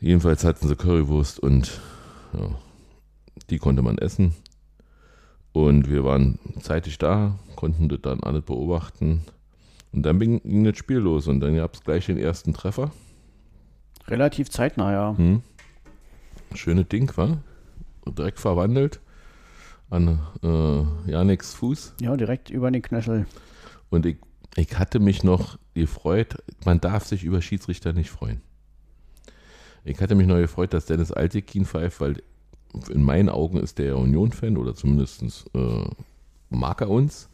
[0.00, 1.78] Jedenfalls hatten sie Currywurst und
[2.32, 2.54] ja,
[3.50, 4.34] die konnte man essen.
[5.56, 9.22] Und wir waren zeitig da, konnten das dann alles beobachten.
[9.90, 12.90] Und dann ging, das Spiel los und dann gab es gleich den ersten Treffer.
[14.06, 15.16] Relativ zeitnah, ja.
[15.16, 15.40] Hm.
[16.54, 17.38] Schönes Ding, war?
[18.06, 19.00] Direkt verwandelt
[19.88, 21.94] an äh, Janiks Fuß.
[22.02, 23.24] Ja, direkt über den Knöchel.
[23.88, 24.18] Und ich,
[24.56, 28.42] ich hatte mich noch gefreut, man darf sich über Schiedsrichter nicht freuen.
[29.84, 32.22] Ich hatte mich noch gefreut, dass Dennis Altekin pfeift, weil
[32.90, 35.22] in meinen Augen ist der Union-Fan oder zumindest
[35.54, 35.84] äh,
[36.50, 37.28] mag er uns.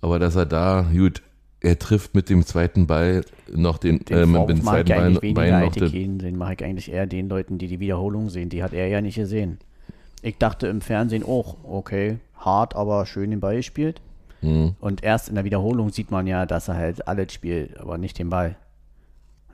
[0.00, 1.22] Aber dass er da, gut,
[1.60, 5.60] er trifft mit dem zweiten Ball noch den, Den äh, mit dem zweiten weniger Bein
[5.60, 8.48] noch den, mache ich eigentlich eher den Leuten, die die Wiederholung sehen.
[8.48, 9.58] Die hat er ja nicht gesehen.
[10.22, 14.00] Ich dachte im Fernsehen auch, okay, hart, aber schön den Ball gespielt.
[14.40, 17.96] Hm, Und erst in der Wiederholung sieht man ja, dass er halt alles spielt, aber
[17.96, 18.56] nicht den Ball.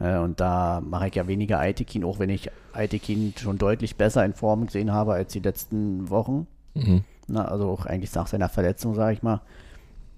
[0.01, 4.25] Ja, und da mache ich ja weniger Aitekin, auch wenn ich Aitekin schon deutlich besser
[4.25, 6.47] in Form gesehen habe als die letzten Wochen.
[6.75, 7.05] mhm.
[7.31, 9.43] Na, also auch eigentlich nach seiner Verletzung, sage ich mal,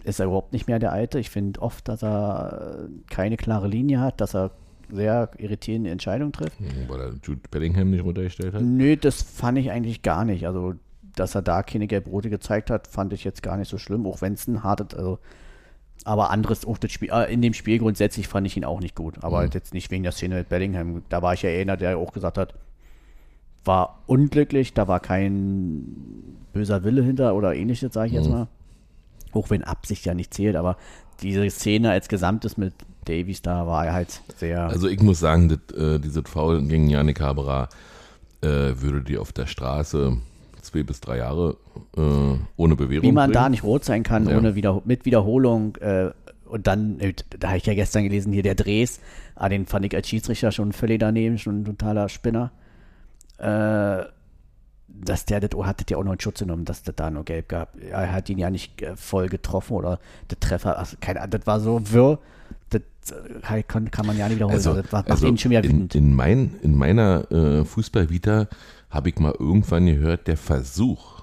[0.05, 1.19] ist er überhaupt nicht mehr der Alte.
[1.19, 4.53] Ich finde oft, dass er äh, keine klare Linie hat, dass er
[4.93, 6.57] sehr irritierende Entscheidungen trifft.
[6.89, 8.63] weil er Jude Bellingham nicht runtergestellt hat.
[8.63, 10.47] Nö, das fand ich eigentlich gar nicht.
[10.47, 10.75] Also,
[11.17, 14.21] dass er da keine Gelb-Rote gezeigt hat, fand ich jetzt gar nicht so schlimm, auch
[14.21, 15.19] wenn es ein hartes, also
[16.05, 18.95] aber anderes, auch das Spiel, äh, in dem Spiel grundsätzlich fand ich ihn auch nicht
[18.95, 19.23] gut.
[19.23, 19.51] Aber Mhm.
[19.53, 21.03] jetzt nicht wegen der Szene mit Bellingham.
[21.09, 22.55] Da war ich ja einer, der auch gesagt hat,
[23.65, 25.85] war unglücklich, da war kein
[26.53, 28.33] böser Wille hinter oder ähnliches, sage ich jetzt Mhm.
[28.33, 28.49] mal.
[29.33, 30.77] Auch wenn Absicht ja nicht zählt, aber
[31.23, 32.73] diese Szene als Gesamtes mit
[33.05, 34.63] Davies da war er halt sehr.
[34.65, 37.69] Also ich muss sagen, das, äh, dieses Foul gegen Yannick Haberer
[38.43, 38.47] äh,
[38.81, 40.17] würde die auf der Straße
[40.63, 41.57] zwei bis drei Jahre
[41.97, 42.01] äh,
[42.57, 43.43] ohne Bewährung Wie man bringen.
[43.43, 44.37] da nicht rot sein kann, Ja.
[44.39, 45.77] ohne wieder, mit Wiederholung.
[45.77, 46.11] Äh,
[46.47, 49.01] und dann, äh, da habe ich ja gestern gelesen, hier der Dres,
[49.37, 52.51] ah, den fand ich als Schiedsrichter schon völlig daneben, schon ein totaler Spinner.
[53.39, 54.05] Äh,
[54.93, 57.11] dass der das, oh, hat das ja auch noch einen Schutz genommen, dass das da
[57.11, 57.75] nur gelb gab.
[57.81, 59.99] Er hat ihn ja nicht äh, voll getroffen oder
[60.31, 62.19] der Treffer, also keine Ahnung, das war so wirr.
[62.71, 62.83] das
[63.49, 64.57] äh, kann, kann man ja nicht wiederholen.
[64.57, 68.49] Also, das macht also ihn schon wieder in, in, mein, in meiner äh, Fußballvita
[68.91, 71.21] habe ich mal irgendwann gehört, der Versuch.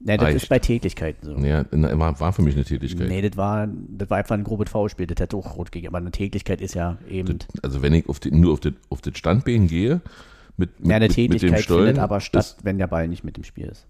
[0.00, 0.36] Nee, das reicht.
[0.36, 1.36] ist bei Tätigkeiten so.
[1.38, 3.08] Ja, war, war für mich eine Tätigkeit.
[3.08, 5.92] Nee, das war, das war einfach ein grobes Foulspiel, das hätte auch rot gegeben.
[5.94, 7.38] Aber eine Tätigkeit ist ja eben.
[7.62, 10.00] Also wenn ich auf die, nur auf das auf das Standbein gehe,
[10.56, 13.08] mit, mit, ja, eine mit, mit dem Tätigkeit Stollen, findet aber statt, wenn der Ball
[13.08, 13.86] nicht mit im Spiel ist.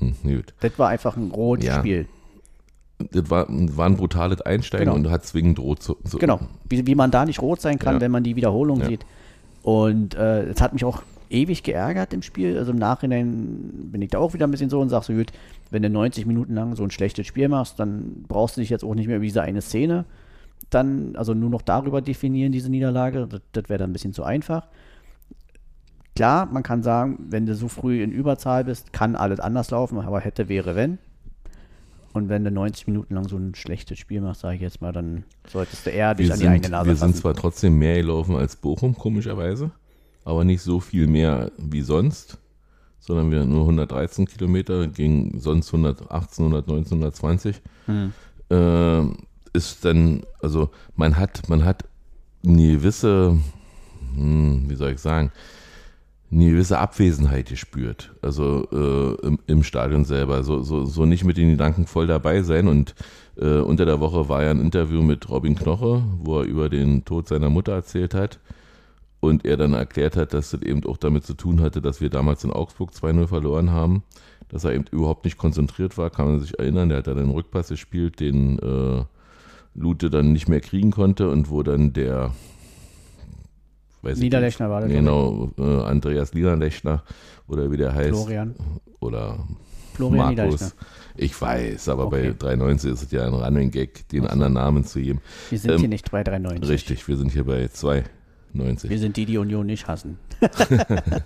[0.22, 0.54] gut.
[0.60, 1.78] Das war einfach ein rotes Ja.
[1.80, 2.06] Spiel.
[3.10, 4.96] Das war, war ein brutales Einsteigen Genau.
[4.96, 6.40] und hat zwingend rot zu, zu Genau.
[6.68, 8.00] Wie, wie man da nicht rot sein kann, Ja.
[8.00, 8.86] wenn man die Wiederholung Ja.
[8.86, 9.04] sieht.
[9.62, 12.58] Und äh, es hat mich auch ewig geärgert im Spiel.
[12.58, 15.32] Also im Nachhinein bin ich da auch wieder ein bisschen so und sag so, gut,
[15.70, 18.84] wenn du 90 Minuten lang so ein schlechtes Spiel machst, dann brauchst du dich jetzt
[18.84, 20.04] auch nicht mehr über diese eine Szene
[20.70, 23.26] dann, also nur noch darüber definieren, diese Niederlage.
[23.26, 24.66] Das, das wäre dann ein bisschen zu einfach.
[26.14, 29.98] Klar, man kann sagen, wenn du so früh in Überzahl bist, kann alles anders laufen,
[29.98, 30.98] aber hätte, wäre, wenn.
[32.12, 34.92] Und wenn du 90 Minuten lang so ein schlechtes Spiel machst, sage ich jetzt mal,
[34.92, 37.20] dann solltest du eher dich Wir an die eigene sind, Nase wir sind fassen.
[37.20, 39.70] zwar trotzdem mehr gelaufen als Bochum, komischerweise,
[40.24, 42.38] aber nicht so viel mehr wie sonst,
[43.00, 47.62] sondern wir nur 113 Kilometer gegen sonst 118, 119, 120.
[47.86, 48.12] Hm.
[48.50, 49.02] Äh,
[49.54, 51.84] ist dann, also man hat, man hat
[52.44, 53.38] eine gewisse,
[54.14, 55.32] hm, wie soll ich sagen,
[56.32, 58.12] eine gewisse Abwesenheit gespürt.
[58.22, 60.42] Also äh, im, im Stadion selber.
[60.44, 62.68] So, so, so nicht mit den Gedanken voll dabei sein.
[62.68, 62.94] Und
[63.36, 67.04] äh, unter der Woche war ja ein Interview mit Robin Knoche, wo er über den
[67.04, 68.40] Tod seiner Mutter erzählt hat.
[69.20, 72.08] Und er dann erklärt hat, dass das eben auch damit zu tun hatte, dass wir
[72.08, 74.02] damals in Augsburg 2-0 verloren haben.
[74.48, 76.88] Dass er eben überhaupt nicht konzentriert war, kann man sich erinnern.
[76.88, 79.04] Der hat dann den Rückpass gespielt, den äh,
[79.74, 82.32] Lute dann nicht mehr kriegen konnte und wo dann der
[84.02, 87.02] weiß ich Niederlechner war das, Genau, äh, Andreas Niederlechner
[87.48, 88.10] oder wie der heißt.
[88.10, 88.54] Florian.
[89.00, 89.38] Oder
[89.94, 90.74] Florian Markus.
[91.16, 92.30] Ich weiß, aber Okay.
[92.30, 95.20] bei 93 ist es ja ein Running Gag, den anderen Namen zu geben.
[95.50, 96.68] Wir sind Ähm, hier nicht bei 390.
[96.70, 98.88] Richtig, wir sind hier bei 290.
[98.90, 100.18] Wir sind die, die Union nicht hassen.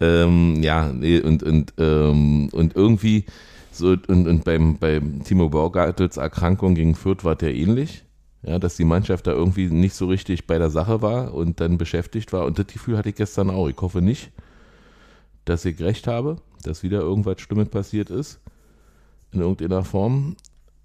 [0.00, 3.24] Ähm, ja, nee, und, und, ähm, und irgendwie
[3.70, 8.04] so, und, und beim, beim Timo Baugartels Erkrankung gegen Fürth war der ähnlich.
[8.46, 11.78] Ja, dass die Mannschaft da irgendwie nicht so richtig bei der Sache war und dann
[11.78, 12.44] beschäftigt war.
[12.44, 13.68] Und das Gefühl hatte ich gestern auch.
[13.68, 14.32] Ich hoffe nicht,
[15.46, 18.40] dass ich recht habe, dass wieder irgendwas Schlimmes passiert ist.
[19.32, 20.36] In irgendeiner Form.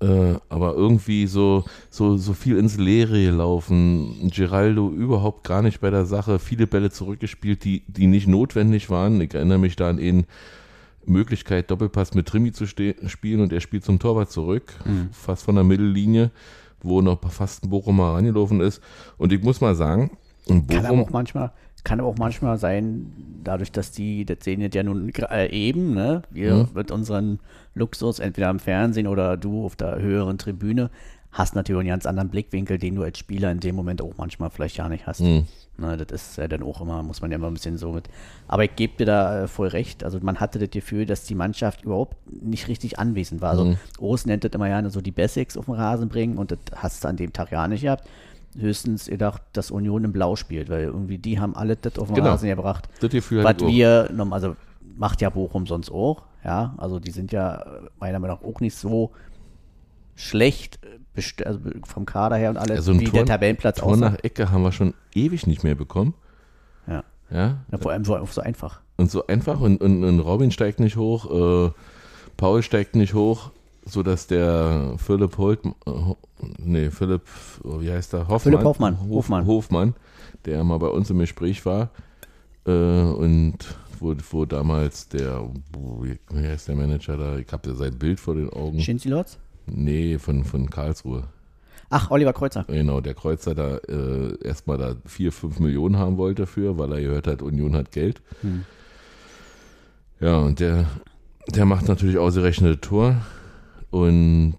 [0.01, 4.31] Äh, aber irgendwie so, so, so viel ins Leere gelaufen.
[4.33, 6.39] Geraldo überhaupt gar nicht bei der Sache.
[6.39, 9.19] Viele Bälle zurückgespielt, die, die nicht notwendig waren.
[9.19, 10.23] Ich erinnere mich da an eine
[11.05, 14.73] Möglichkeit, Doppelpass mit Trimi zu spielen und er spielt zum Torwart zurück,
[15.11, 16.29] fast von der Mittellinie,
[16.83, 18.81] wo noch fast ein Bochumer rangelaufen ist.
[19.17, 20.11] Und ich muss mal sagen,
[20.45, 21.51] in Kann aber Bochum, auch manchmal,
[21.83, 23.11] kann aber auch manchmal sein,
[23.43, 26.23] dadurch, dass die, das sehen jetzt ja nun äh, eben, ne?
[26.29, 26.67] Wir Mhm.
[26.73, 27.39] mit unseren
[27.73, 30.89] Luxus, entweder im Fernsehen oder du auf der höheren Tribüne,
[31.31, 34.49] hast natürlich einen ganz anderen Blickwinkel, den du als Spieler in dem Moment auch manchmal
[34.49, 35.21] vielleicht gar nicht hast.
[35.21, 35.45] Mhm.
[35.77, 38.09] Ne, das ist ja dann auch immer, muss man ja immer ein bisschen so mit.
[38.49, 40.03] Aber ich gebe dir da äh, voll recht.
[40.03, 43.51] Also man hatte das Gefühl, dass die Mannschaft überhaupt nicht richtig anwesend war.
[43.51, 43.77] Also Mhm.
[43.99, 47.03] Urs nennt das immer gerne so die Basics auf den Rasen bringen und das hast
[47.03, 48.05] du an dem Tag ja nicht gehabt.
[48.57, 52.15] Höchstens gedacht, dass Union im Blau spielt, weil irgendwie die haben alle das auf den
[52.15, 52.31] Genau.
[52.31, 52.89] Rasen gebracht.
[52.99, 53.67] das Gefühl Was auch.
[53.67, 54.55] wir, norm- also
[54.97, 56.73] macht ja Bochum sonst auch, ja.
[56.77, 57.65] Also die sind ja äh,
[57.99, 59.11] meiner Meinung nach auch nicht so
[60.15, 60.98] schlecht äh,
[61.45, 64.63] also vom Kader her und alles, Also wie Tor, der Tabellenplatz Tor nach Ecke haben
[64.63, 66.13] wir schon ewig nicht mehr bekommen.
[66.87, 67.03] Ja.
[67.31, 68.81] Ja, ja, vor allem so, so einfach.
[68.97, 71.71] Und so einfach und, und, und Robin steigt nicht hoch, äh,
[72.37, 73.51] Paul steigt nicht hoch,
[73.85, 75.91] sodass der Philipp Holt, äh,
[76.57, 77.21] nee, Philipp,
[77.63, 78.21] oh, wie heißt der?
[78.21, 78.39] Hoffmann.
[78.39, 79.45] Philipp Hoffmann, Hof, Hofmann.
[79.45, 79.93] Hofmann,
[80.45, 81.91] der mal bei uns im Gespräch war
[82.65, 83.57] äh, und
[83.99, 85.47] wo, wo damals der,
[86.31, 87.37] wie heißt der Manager da?
[87.37, 88.79] Ich habe ja sein Bild vor den Augen.
[88.79, 89.37] Shinzi Lotz?
[89.71, 91.23] Nee, von, von Karlsruhe.
[91.89, 92.65] Ach, Oliver Kreuzer.
[92.67, 97.01] Genau, der Kreuzer da äh, erstmal da 4, 5 Millionen haben wollte für, weil er
[97.01, 98.21] gehört hat, Union hat Geld.
[98.41, 98.65] Hm.
[100.19, 100.85] Ja, und der,
[101.47, 103.15] der macht natürlich ausgerechnete Tor.
[103.89, 104.57] Und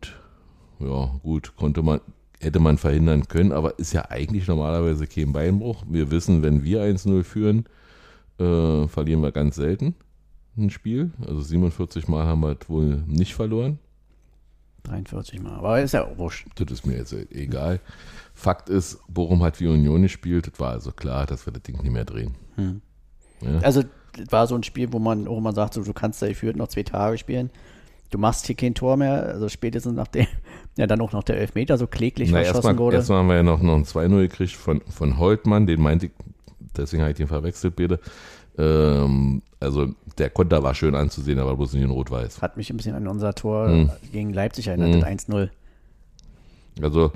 [0.80, 2.00] ja, gut, konnte man,
[2.40, 5.84] hätte man verhindern können, aber ist ja eigentlich normalerweise kein Beinbruch.
[5.88, 7.66] Wir wissen, wenn wir 1-0 führen,
[8.38, 9.94] äh, verlieren wir ganz selten
[10.56, 11.10] ein Spiel.
[11.26, 13.78] Also 47 Mal haben wir es wohl nicht verloren.
[14.82, 15.54] 43 Mal.
[15.54, 16.46] Aber ist ja auch wurscht.
[16.56, 17.80] Das ist mir jetzt egal.
[18.34, 20.50] Fakt ist, Bochum hat wie Union gespielt.
[20.52, 22.36] Es war also klar, dass wir das Ding nicht mehr drehen.
[23.40, 23.58] Ja.
[23.62, 23.82] Also,
[24.16, 26.56] das war so ein Spiel, wo man auch immer sagt, so, du kannst da geführt
[26.56, 27.50] noch zwei Tage spielen.
[28.10, 30.26] Du machst hier kein Tor mehr, also spätestens nach dem,
[30.76, 32.96] ja dann auch noch der Elfmeter so kläglich Na, verschossen erstmal, wurde.
[32.96, 36.12] erstmal haben wir ja noch, noch ein 2-0 gekriegt von, von Holtmann, den meinte ich,
[36.76, 38.00] deswegen habe ich den verwechselt, bitte.
[38.58, 42.40] Ähm, also der Konter war schön anzusehen, aber bloß nicht in Rot-Weiß.
[42.42, 43.90] Hat mich ein bisschen an unser Tor Hm.
[44.10, 45.50] gegen Leipzig erinnert, das 1-0.
[46.82, 47.12] Also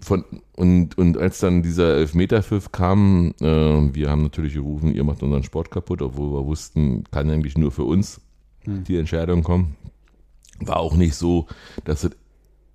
[0.00, 0.24] von
[0.56, 5.42] und, und als dann dieser Elfmeterpfiff kam, äh, wir haben natürlich gerufen, ihr macht unseren
[5.42, 8.20] Sport kaputt, obwohl wir wussten, kann eigentlich nur für uns
[8.66, 9.76] die Entscheidung kommen.
[10.60, 11.46] War auch nicht so,
[11.84, 12.10] dass es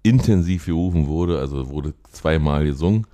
[0.01, 3.05] intensiv gerufen wurde, also wurde zweimal gesungen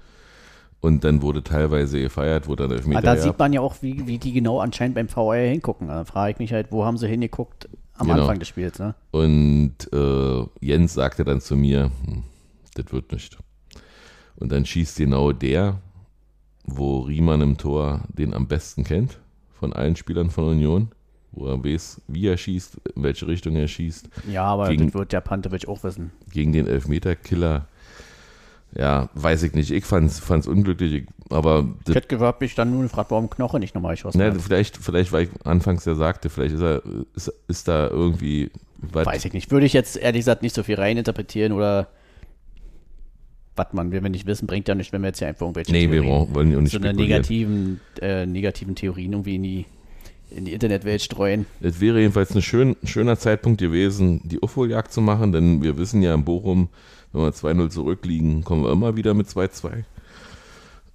[0.82, 3.24] und dann wurde teilweise gefeiert, wurde dann Elfmeter Aber da gab.
[3.24, 5.88] sieht man ja auch, wie, wie die genau anscheinend beim VR hingucken.
[5.88, 8.22] Da frage ich mich halt, wo haben sie hingeguckt am Genau.
[8.22, 8.96] Anfang des Spiels, ne?
[9.12, 12.24] Und äh, Jens sagte dann zu mir, hm,
[12.74, 13.38] das wird nicht.
[14.38, 15.80] Und dann schießt genau der,
[16.66, 19.20] wo Riemann im Tor den am besten kennt,
[19.52, 20.88] von allen Spielern von Union,
[21.32, 24.94] wo er weiß, wie er schießt, in welche Richtung er schießt, Ja, aber Gegen- das
[24.96, 26.12] wird der Pantovic auch wissen.
[26.32, 27.68] gegen den Elfmeterkiller.
[28.74, 29.72] Ja, weiß ich nicht.
[29.72, 33.60] Ich fand's, fand's unglücklich, ich- aber Ich hätte gewagt, mich dann nur gefragt, warum Knoche
[33.60, 34.42] nicht nochmal geschossen ne, hat.
[34.42, 36.82] vielleicht, vielleicht, weil ich anfangs ja sagte, vielleicht ist er,
[37.16, 38.50] ist, ist da irgendwie,
[38.82, 39.52] Weiß ich nicht.
[39.52, 41.88] Würde ich jetzt ehrlich gesagt nicht so viel reininterpretieren oder
[43.56, 45.72] was man, wenn wir nicht wissen, bringt ja nicht, wenn wir jetzt hier einfach irgendwelche
[45.72, 49.66] nee, wir Theorien, wollen ja nicht so eine negativen, äh, negativen Theorien irgendwie in die,
[50.32, 51.46] in die Internetwelt streuen.
[51.60, 56.02] Es wäre jedenfalls ein schön, schöner Zeitpunkt gewesen, die Aufholjagd zu machen, denn wir wissen
[56.02, 56.70] ja in Bochum,
[57.14, 59.84] wenn wir 2-0 zurückliegen, kommen wir immer wieder mit 2-2.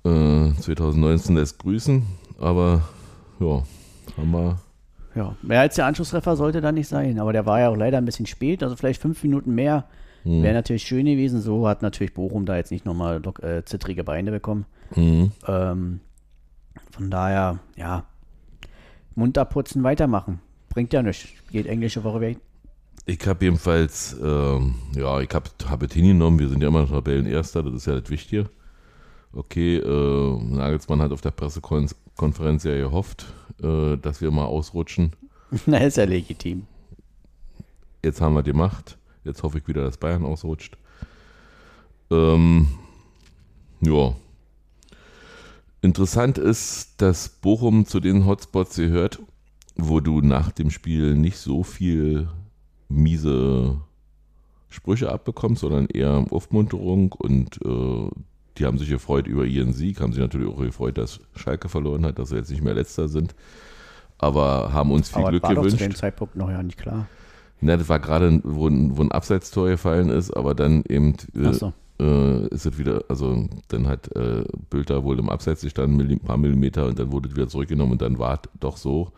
[0.05, 2.03] Äh, 2019 lässt grüßen,
[2.39, 2.83] aber
[3.41, 3.63] ja,
[4.17, 4.59] haben wir.
[5.15, 7.99] Ja, mehr als der Anschlusstreffer sollte da nicht sein, aber der war ja auch leider
[7.99, 9.87] ein bisschen spät, also vielleicht fünf Minuten mehr
[10.27, 10.43] Hm.
[10.43, 11.41] wäre natürlich schön gewesen.
[11.41, 14.67] So hat natürlich Bochum da jetzt nicht nochmal äh, zittrige Beine bekommen.
[14.97, 15.31] Mhm.
[15.47, 16.01] Ähm,
[16.91, 18.05] von daher, ja,
[19.15, 20.41] munter putzen, weitermachen.
[20.69, 21.29] Bringt ja nichts.
[21.53, 22.39] Geht englische Woche weg.
[23.09, 26.91] Ich habe jedenfalls, ähm, ja, ich habe hab es hingenommen, wir sind ja immer noch
[26.91, 28.51] Tabellenerster, das ist ja das Wichtige.
[29.33, 33.27] Okay, äh, Nagelsmann hat auf der Pressekonferenz ja gehofft,
[33.63, 35.13] äh, dass wir mal ausrutschen.
[35.67, 36.67] Na, ist ja legitim.
[38.03, 38.99] Jetzt haben wir die Macht.
[39.23, 40.77] Jetzt hoffe ich wieder, dass Bayern ausrutscht.
[42.11, 42.67] Ähm,
[43.83, 44.17] ja.
[45.81, 49.21] Interessant ist, dass Bochum zu den Hotspots gehört,
[49.77, 52.29] wo du nach dem Spiel nicht so viel
[52.89, 53.77] miese
[54.69, 58.09] Sprüche abbekommst, sondern eher Aufmunterung und äh,
[58.59, 62.05] die haben sich gefreut über ihren Sieg, haben sich natürlich auch gefreut, dass Schalke verloren
[62.07, 63.35] hat, dass sie jetzt nicht mehr letzter sind,
[64.19, 65.85] aber haben uns viel Aber Glück war doch zu gewünscht.
[65.85, 67.07] dem Zeitpunkt noch ja nicht klar.
[67.61, 71.53] Na, das war gerade, wo, ein- wo ein Abseitstor gefallen ist, aber dann eben äh,
[71.55, 71.73] so.
[71.99, 76.37] äh, ist es wieder, also dann hat äh, Bülter wohl im Abseits gestanden, ein paar
[76.37, 79.11] Millimeter und dann wurde es wieder zurückgenommen und dann war es doch so,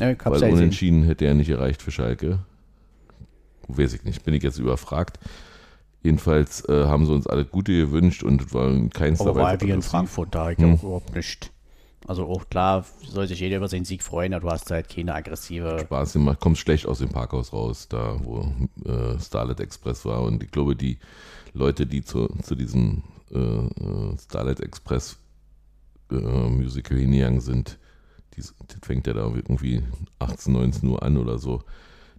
[0.00, 2.38] Ja, weil unentschieden hätte er nicht erreicht für Schalke.
[3.76, 5.18] Weiß ich nicht, bin ich jetzt überfragt.
[6.02, 9.52] Jedenfalls äh, haben sie uns alle Gute gewünscht und es war in keinster Aber war
[9.52, 9.82] Weise wie in.
[9.82, 10.74] Frankfurt da, ich Hm.
[10.74, 11.52] auch überhaupt nicht.
[12.08, 15.14] Also auch klar, soll sich jeder über seinen Sieg freuen, aber du hast halt keine
[15.14, 15.78] aggressive.
[15.78, 18.52] Spaß gemacht, kommst schlecht aus dem Parkhaus raus, da wo
[18.84, 20.22] äh, Starlet Express war.
[20.22, 20.98] Und ich glaube, die
[21.54, 25.18] Leute, die zu, zu diesem äh, äh, Starlet Express
[26.10, 27.78] äh, Musical hingegangen sind,
[28.36, 29.84] die, das fängt ja da irgendwie
[30.18, 31.62] 18, 19 Uhr an oder so.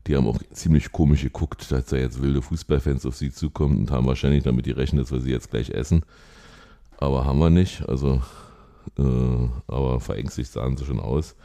[0.07, 3.91] Die haben auch ziemlich komisch geguckt, dass da jetzt wilde Fußballfans auf sie zukommen und
[3.91, 6.03] haben wahrscheinlich damit gerechnet, dass wir sie jetzt gleich essen.
[6.97, 7.87] Aber haben wir nicht.
[7.87, 8.21] Also,
[8.97, 11.35] äh, aber verängstigt sahen sie schon aus.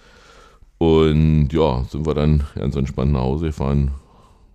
[0.79, 3.93] Und ja, sind wir dann ganz entspannt nach Hause gefahren.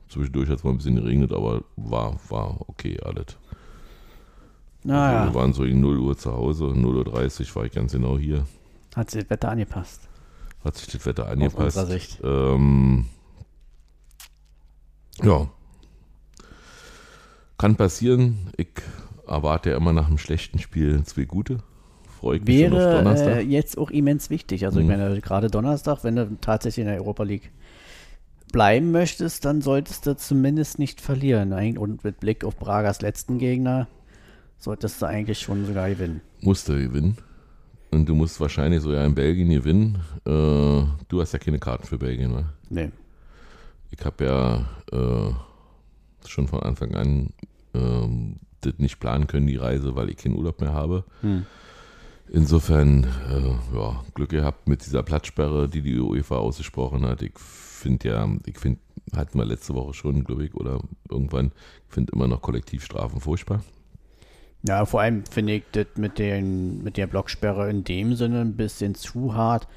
[0.09, 3.25] Zwischendurch hat es mal ein bisschen geregnet, aber war, war okay alles.
[3.27, 3.37] Also
[4.83, 8.17] Naja, wir waren so gegen 0 Uhr zu Hause, 0.30 Uhr war ich ganz genau
[8.17, 8.45] hier.
[8.95, 10.07] hat sich das Wetter angepasst.
[10.63, 11.77] Hat sich das Wetter Aus angepasst.
[11.77, 12.19] unserer Sicht.
[12.23, 13.05] Ähm,
[15.21, 15.47] ja.
[17.57, 18.49] Kann passieren.
[18.57, 18.69] Ich
[19.27, 21.59] erwarte ja immer nach einem schlechten Spiel zwei gute.
[22.19, 23.45] Freue ich mich schon auf Wäre äh, Donnerstag.
[23.45, 24.65] jetzt auch immens wichtig.
[24.65, 24.91] Also ich Mhm.
[24.91, 27.51] meine, gerade Donnerstag, wenn du tatsächlich in der Europa League
[28.51, 31.53] bleiben möchtest, dann solltest du zumindest nicht verlieren.
[31.77, 33.87] Und mit Blick auf Bragas letzten Gegner
[34.57, 36.21] solltest du eigentlich schon sogar gewinnen.
[36.41, 37.17] Musste gewinnen.
[37.91, 39.99] Und du musst wahrscheinlich sogar in Belgien gewinnen.
[40.25, 42.45] Äh, du hast ja keine Karten für Belgien, ne?
[42.69, 42.89] Nee.
[43.97, 45.33] Ich habe ja äh,
[46.27, 47.29] schon von Anfang an
[47.75, 51.03] ähm, das nicht planen können, die Reise, weil ich keinen Urlaub mehr habe.
[51.21, 51.45] Hm.
[52.29, 57.21] Insofern, äh, ja, Glück gehabt mit dieser Platzsperre, die die UEFA ausgesprochen hat.
[57.21, 58.79] Ich finde ja, ich finde,
[59.15, 60.79] hatten wir letzte Woche schon, glaube ich, oder
[61.09, 61.51] irgendwann,
[61.87, 63.63] ich finde immer noch Kollektivstrafen furchtbar.
[64.65, 68.55] Ja, vor allem finde ich das mit, den, mit der Blocksperre in dem Sinne ein
[68.55, 69.67] bisschen zu hart,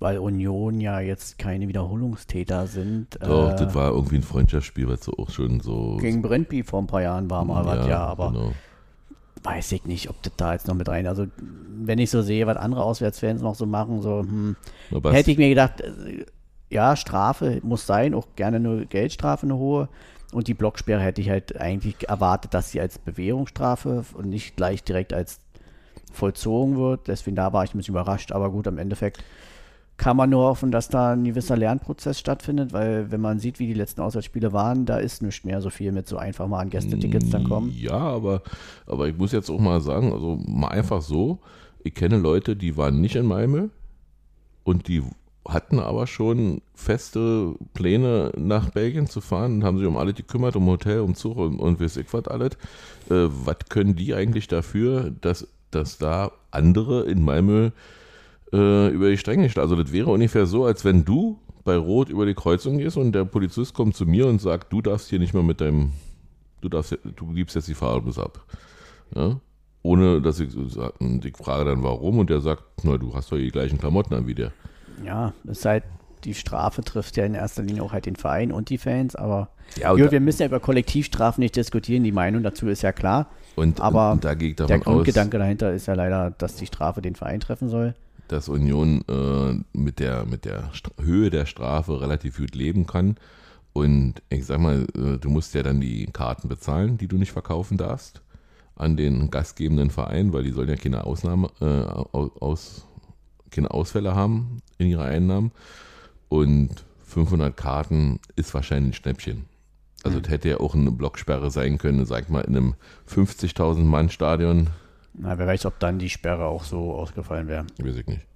[0.00, 3.18] weil Union ja jetzt keine Wiederholungstäter sind.
[3.20, 5.96] Doch, Äh, das war irgendwie ein Freundschaftsspiel, weil es so auch schon so.
[5.96, 8.52] gegen Brentby vor ein paar Jahren war mal was, ja, aber Genau.
[9.42, 11.06] weiß ich nicht, ob das da jetzt noch mit rein.
[11.06, 11.26] Also,
[11.80, 14.56] wenn ich so sehe, was andere Auswärtsfans noch so machen, so, hm,
[15.04, 16.24] hätte ich mir gedacht, äh,
[16.70, 19.88] ja, Strafe muss sein, auch gerne eine Geldstrafe, eine hohe.
[20.32, 24.84] Und die Blocksperre hätte ich halt eigentlich erwartet, dass sie als Bewährungsstrafe und nicht gleich
[24.84, 25.40] direkt als
[26.12, 27.08] vollzogen wird.
[27.08, 28.32] Deswegen da war ich ein bisschen überrascht.
[28.32, 29.24] Aber gut, am Endeffekt
[29.98, 33.66] kann man nur hoffen, dass da ein gewisser Lernprozess stattfindet, weil wenn man sieht, wie
[33.66, 36.70] die letzten Auswärtsspiele waren, da ist nicht mehr so viel mit so einfach mal an
[36.70, 37.74] Gästetickets dann kommen.
[37.76, 38.42] Ja, aber,
[38.86, 41.40] aber ich muss jetzt auch mal sagen, also mal einfach so,
[41.82, 43.68] ich kenne Leute, die waren nicht in Malmö
[44.62, 45.02] und die
[45.48, 50.54] hatten aber schon feste Pläne nach Belgien zu fahren und haben sich um alles gekümmert,
[50.54, 52.52] um Hotel, um Zug und, und weiß ich was alles.
[53.10, 57.70] Äh, was können die eigentlich dafür, dass, dass da andere in Malmö
[58.52, 59.68] äh, über die Stränge schlagen?
[59.70, 63.12] Also das wäre ungefähr so, als wenn du bei Rot über die Kreuzung gehst und
[63.12, 65.92] der Polizist kommt zu mir und sagt, du darfst hier nicht mehr mit deinem,
[66.60, 68.44] du darfst, du gibst jetzt die Fahrerlaubnis ab.
[69.14, 69.38] Ja?
[69.82, 73.50] Ohne dass ich, ich frage dann warum und der sagt, na, du hast doch die
[73.50, 74.52] gleichen Klamotten an wie der.
[75.04, 75.82] Ja, es sei
[76.24, 79.50] die Strafe trifft ja in erster Linie auch halt den Verein und die Fans, aber
[79.78, 82.92] Ja, und da- wir müssen ja über Kollektivstrafen nicht diskutieren, die Meinung dazu ist ja
[82.92, 83.28] klar.
[83.54, 87.14] Und, Aber und Der davon aus, Grundgedanke dahinter ist ja leider, dass die Strafe den
[87.14, 87.94] Verein treffen soll.
[88.32, 93.16] Dass Union äh, mit der, mit der St Höhe der Strafe relativ gut leben kann.
[93.72, 97.32] Und ich sag mal, äh, du musst ja dann die Karten bezahlen, die du nicht
[97.32, 98.22] verkaufen darfst,
[98.76, 102.86] an den gastgebenden Verein, weil die sollen ja keine Ausnahme, äh, au- aus,
[103.50, 105.52] keine Ausfälle haben in ihre Einnahmen.
[106.28, 109.44] Und 500 Karten ist wahrscheinlich ein Schnäppchen.
[110.04, 112.74] Also, das hätte ja auch eine Blocksperre sein können, sag mal, in einem
[113.12, 114.68] 50.000 Mann Stadion,
[115.14, 117.66] Na, wer weiß, ob dann die Sperre auch so ausgefallen wäre.
[117.78, 118.26] weiß ich nicht.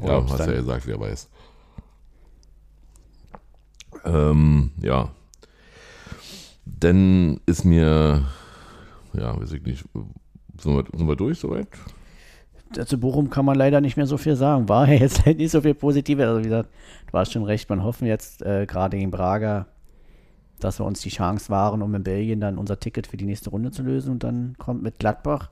[0.00, 1.28] Oder Ja, hast ja gesagt, wer weiß.
[4.04, 5.10] Ähm, ja.
[6.64, 8.26] Dann ist mir,
[9.14, 9.84] ja, weiß ich nicht,
[10.60, 11.68] sind wir, sind wir durch soweit?
[12.84, 14.68] Zu Bochum kann man leider nicht mehr so viel sagen.
[14.68, 16.26] War ja jetzt halt nicht so viel Positive.
[16.26, 16.68] Also wie gesagt,
[17.10, 17.68] du hast schon recht.
[17.70, 19.66] Man hoffen jetzt äh, gerade gegen Braga,
[20.60, 23.50] dass wir uns die Chance wahren, um in Belgien dann unser Ticket für die nächste
[23.50, 24.12] Runde zu lösen.
[24.12, 25.50] Und dann kommt mit Gladbach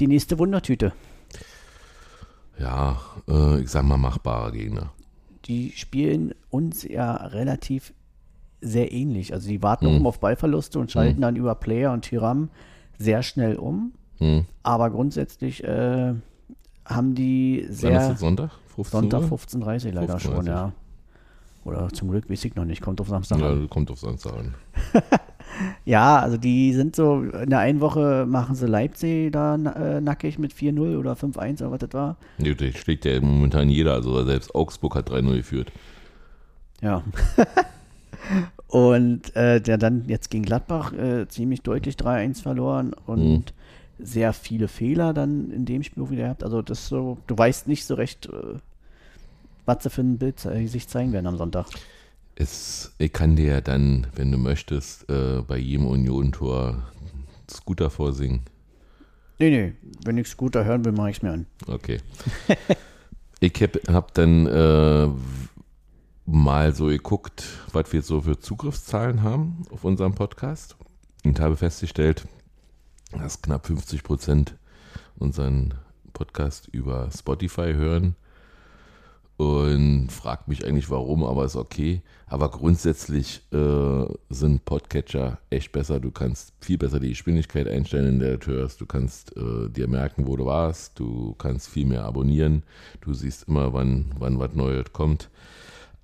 [0.00, 0.92] die nächste Wundertüte.
[2.58, 2.98] Ja,
[3.28, 4.92] äh, ich sag mal machbare Gegner.
[5.46, 7.94] Die spielen uns ja relativ
[8.60, 9.32] sehr ähnlich.
[9.32, 12.50] Also die warten auch immer auf Ballverluste und schalten dann über Player und Tyram
[12.98, 13.92] sehr schnell um.
[14.18, 14.44] Hm.
[14.62, 16.12] Aber grundsätzlich äh,
[16.84, 18.50] haben die Wann ist sehr das Sonntag?
[18.74, 19.38] 15 Sonntag Uhr?
[19.38, 20.20] 15.30 leider 15:30.
[20.20, 20.72] schon, ja.
[21.64, 23.68] Oder zum Glück weiß ich noch nicht, kommt auf Samstag Ja, an.
[23.70, 24.54] kommt auf Samstag an.
[25.84, 30.38] Ja, also die sind so, in der einen Woche machen sie Leipzig da äh, nackig
[30.38, 32.16] mit 4-0 oder 5-1 oder was das war.
[32.38, 35.72] Nee, das schlägt ja momentan jeder, also selbst Augsburg hat 3-0 geführt.
[36.80, 37.02] Ja.
[38.68, 43.52] und äh, der dann jetzt gegen Gladbach äh, ziemlich deutlich 3-1 verloren und
[43.98, 46.44] sehr viele Fehler dann in dem Spiel wieder gehabt.
[46.44, 48.58] Also das so, du weißt nicht so recht, äh,
[49.66, 51.66] was sie für ein Bild sich zeigen werden am Sonntag.
[52.40, 56.90] Es, ich kann dir ja dann, wenn du möchtest, äh, bei jedem Union-Tor
[57.50, 58.40] Scooter vorsingen.
[59.38, 59.74] Nee, nee,
[60.06, 61.46] wenn ich Scooter hören will, mache ich es mir an.
[61.66, 62.00] Okay.
[63.40, 65.08] ich hab, hab dann äh,
[66.24, 70.78] mal so geguckt, was wir so für Zugriffszahlen haben auf unserem Podcast
[71.26, 72.26] und habe festgestellt,
[73.12, 74.56] dass knapp 50 Prozent
[75.18, 75.74] unseren
[76.14, 78.16] Podcast über Spotify hören
[79.40, 82.02] und fragt mich eigentlich warum, aber ist okay.
[82.26, 85.98] Aber grundsätzlich äh, sind Podcatcher echt besser.
[85.98, 88.82] Du kannst viel besser die Geschwindigkeit einstellen, in der du hörst.
[88.82, 90.98] Du kannst äh, dir merken, wo du warst.
[91.00, 92.64] Du kannst viel mehr abonnieren.
[93.00, 95.30] Du siehst immer, wann, wann was Neues kommt.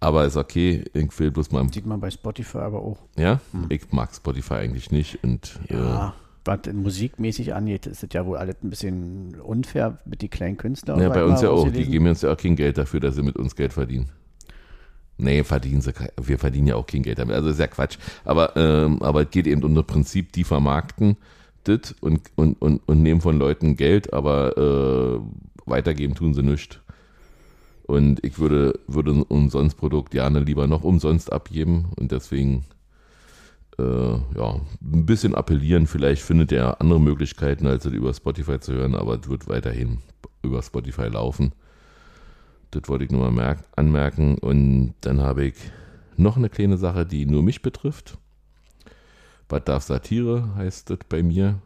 [0.01, 0.85] Aber ist okay.
[0.95, 1.71] Ich will bloß mal.
[1.71, 3.01] Sieht man bei Spotify aber auch.
[3.19, 5.23] Ja, ich mag Spotify eigentlich nicht.
[5.23, 6.15] Und Ja.
[6.47, 11.01] Was musikmäßig angeht, ist es ja wohl alles ein bisschen unfair mit die kleinen Künstlern.
[11.01, 11.69] ja, bei uns ja auch.
[11.69, 14.11] Die geben uns ja auch kein Geld dafür, dass sie mit uns Geld verdienen.
[15.19, 15.93] Nee, verdienen sie,
[16.23, 17.35] wir verdienen ja auch kein Geld damit.
[17.35, 17.99] Also ist ja Quatsch.
[18.25, 21.17] Aber, ähm, aber es geht eben um das Prinzip, die vermarkten
[21.65, 25.21] das und, und, und, und nehmen von Leuten Geld, aber äh,
[25.65, 26.79] weitergeben tun sie nichts.
[27.85, 32.65] Und ich würde, würde ein Umsonstprodukt gerne lieber noch umsonst abgeben und deswegen
[33.83, 35.87] ja, ein bisschen appellieren.
[35.87, 39.99] Vielleicht findet er andere Möglichkeiten, als es über Spotify zu hören, aber es wird weiterhin
[40.43, 41.53] über Spotify laufen.
[42.71, 44.39] Das wollte ich nur mal merk anmerken.
[44.39, 45.55] Und dann habe ich
[46.17, 48.19] noch eine kleine Sache, die nur mich betrifft.
[49.49, 51.61] Bad darf Satire heißt das bei mir.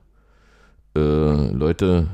[0.97, 2.09] Äh, Leute,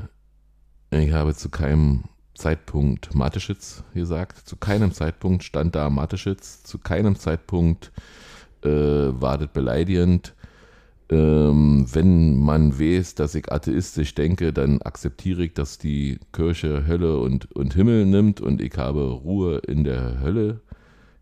[0.91, 2.03] ich habe zu keinem
[2.35, 4.37] Zeitpunkt Mateschitz gesagt.
[4.47, 6.63] Zu keinem Zeitpunkt stand da Mateschitz.
[6.63, 7.91] Zu keinem Zeitpunkt
[8.67, 10.33] äh, war das beleidigend.
[11.09, 17.19] Ähm, wenn man weiß, dass ich atheistisch denke, dann akzeptiere ich, dass die Kirche Hölle
[17.19, 20.59] und, und Himmel nimmt und ich habe Ruhe in der Hölle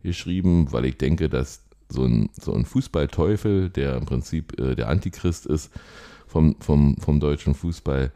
[0.02, 4.90] geschrieben, weil ich denke, dass so ein, so ein Fußballteufel, der im Prinzip äh, der
[4.90, 5.72] Antichrist ist
[6.26, 8.12] vom, vom, vom deutschen Fußball,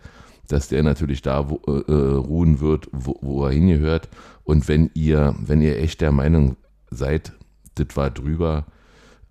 [0.47, 4.09] dass der natürlich da wo, äh, ruhen wird, wo, wo er hingehört.
[4.43, 6.57] Und wenn ihr, wenn ihr echt der Meinung
[6.89, 7.34] seid,
[7.75, 8.65] das war drüber,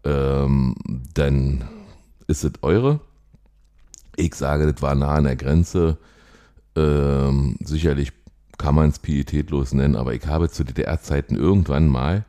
[0.04, 0.74] ähm,
[1.14, 1.64] dann
[2.26, 3.00] ist es eure.
[4.16, 5.98] Ich sage, das war nah an der Grenze.
[6.76, 8.12] Ähm, sicherlich
[8.58, 12.24] kann man es pietätlos nennen, aber ich habe zu DDR-Zeiten irgendwann mal,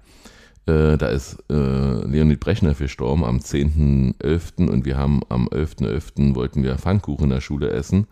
[0.69, 4.69] äh, da ist äh, Leonid Brechner verstorben am 10.11.
[4.69, 6.27] und wir haben am 11.11.
[6.27, 6.35] .11.
[6.35, 8.07] wollten wir Pfannkuchen in der Schule essen.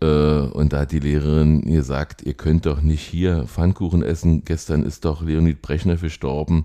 [0.00, 4.44] Äh, und da hat die Lehrerin gesagt, ihr könnt doch nicht hier Pfannkuchen essen.
[4.44, 6.64] Gestern ist doch Leonid Brechner verstorben.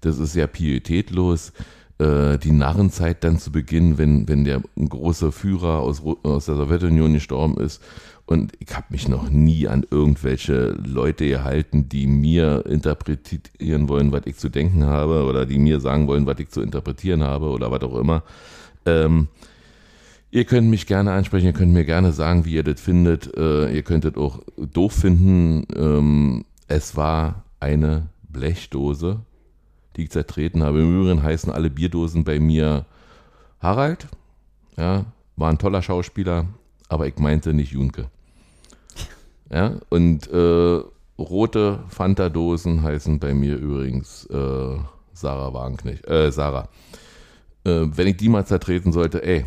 [0.00, 1.52] Das ist ja pietätlos.
[1.98, 7.12] Äh, die Narrenzeit dann zu beginnen, wenn, wenn der große Führer aus, aus der Sowjetunion
[7.12, 7.82] gestorben ist.
[8.26, 14.22] Und ich habe mich noch nie an irgendwelche Leute gehalten, die mir interpretieren wollen, was
[14.26, 17.70] ich zu denken habe, oder die mir sagen wollen, was ich zu interpretieren habe, oder
[17.70, 18.22] was auch immer.
[18.86, 19.28] Ähm,
[20.32, 23.34] Ihr könnt mich gerne ansprechen, ihr könnt mir gerne sagen, wie ihr das findet.
[23.36, 25.66] Äh, ihr könntet auch doof finden.
[25.74, 29.22] Ähm, es war eine Blechdose,
[30.00, 30.80] die ich zertreten habe.
[30.80, 32.86] Im Übrigen heißen alle Bierdosen bei mir
[33.60, 34.08] Harald.
[34.76, 35.04] Ja,
[35.36, 36.46] war ein toller Schauspieler,
[36.88, 38.08] aber ich meinte nicht Junke.
[39.52, 40.80] Ja, und äh,
[41.18, 44.78] rote Fanta-Dosen heißen bei mir übrigens äh,
[45.12, 46.68] Sarah Wagenknecht, äh, Sarah.
[47.64, 49.44] Äh, wenn ich die mal zertreten sollte, ey,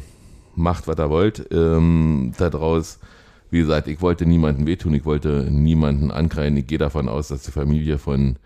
[0.56, 1.48] macht, was ihr wollt.
[1.52, 3.00] Ähm, daraus,
[3.50, 6.56] wie gesagt, ich wollte niemanden wehtun, ich wollte niemanden ankreien.
[6.58, 8.38] Ich gehe davon aus, dass die Familie von,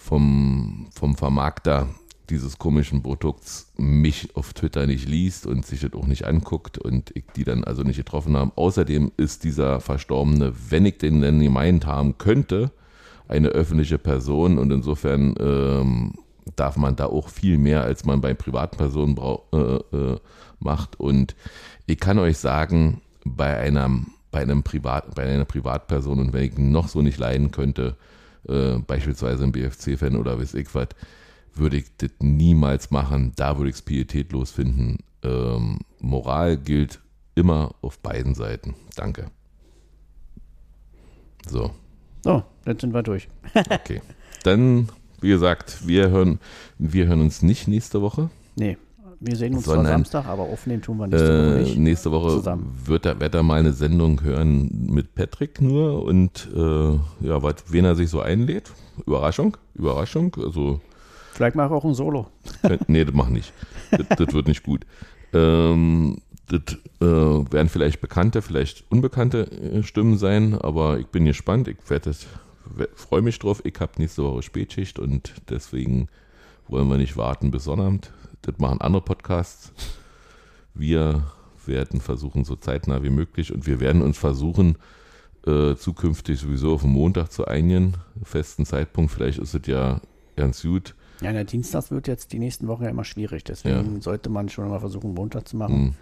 [0.00, 1.88] vom, vom Vermarkter
[2.30, 7.10] dieses komischen Produkts mich auf Twitter nicht liest und sich das auch nicht anguckt und
[7.14, 8.52] ich die dann also nicht getroffen habe.
[8.56, 12.70] Außerdem ist dieser Verstorbene, wenn ich den denn gemeint haben könnte,
[13.28, 16.14] eine öffentliche Person und insofern ähm,
[16.56, 19.16] darf man da auch viel mehr, als man bei privaten Personen
[19.52, 20.18] äh, äh,
[20.60, 20.98] macht.
[20.98, 21.36] Und
[21.86, 26.58] ich kann euch sagen, bei einem, bei einem Privat, bei einer Privatperson und wenn ich
[26.58, 27.96] noch so nicht leiden könnte,
[28.48, 30.88] äh, beispielsweise ein BFC-Fan oder weiß ich was,
[31.54, 33.32] würde ich das niemals machen.
[33.36, 34.98] Da würde ich es pietätlos finden.
[35.22, 37.00] Ähm, Moral gilt
[37.34, 38.74] immer auf beiden Seiten.
[38.96, 39.30] Danke.
[41.46, 41.70] So.
[42.22, 43.28] So, dann sind wir durch.
[43.70, 44.02] okay.
[44.42, 44.88] Dann,
[45.20, 46.38] wie gesagt, wir hören,
[46.78, 48.30] wir hören uns nicht nächste Woche.
[48.56, 48.76] Nee,
[49.20, 51.78] wir sehen uns zwar Samstag, aber aufnehmen tun wir nächste Woche Äh, nicht.
[51.78, 52.74] nächste Woche zusammen.
[52.84, 56.92] wird er, wird er mal eine Sendung hören mit Patrick nur und äh,
[57.26, 58.72] ja, wen er sich so einlädt.
[59.06, 60.34] Überraschung, Überraschung.
[60.42, 60.80] Also,
[61.32, 62.26] Vielleicht mache ich auch ein Solo.
[62.62, 63.52] äh, nee, das mach nicht.
[63.90, 64.84] Das, das wird nicht gut.
[65.32, 66.18] Ähm,
[66.48, 71.68] das äh, werden vielleicht bekannte, vielleicht unbekannte äh, Stimmen sein, aber ich bin gespannt.
[71.68, 72.12] Ich werde
[72.94, 73.62] freue mich drauf.
[73.64, 76.08] Ich habe nächste Woche Spätschicht und deswegen
[76.68, 78.12] wollen wir nicht warten bis Sonnabend.
[78.42, 79.72] Das machen andere Podcasts.
[80.74, 81.24] Wir
[81.66, 84.76] werden versuchen, so zeitnah wie möglich und wir werden uns versuchen,
[85.46, 87.94] äh, zukünftig sowieso auf den Montag zu einigen.
[88.22, 90.00] Festen Zeitpunkt, vielleicht ist es ja
[90.36, 90.94] ganz gut.
[91.20, 93.44] Ja, der Dienstag wird jetzt die nächsten Wochen ja immer schwierig.
[93.44, 95.74] Deswegen sollte man schon mal versuchen, Montag zu machen.
[95.74, 95.94] Hm.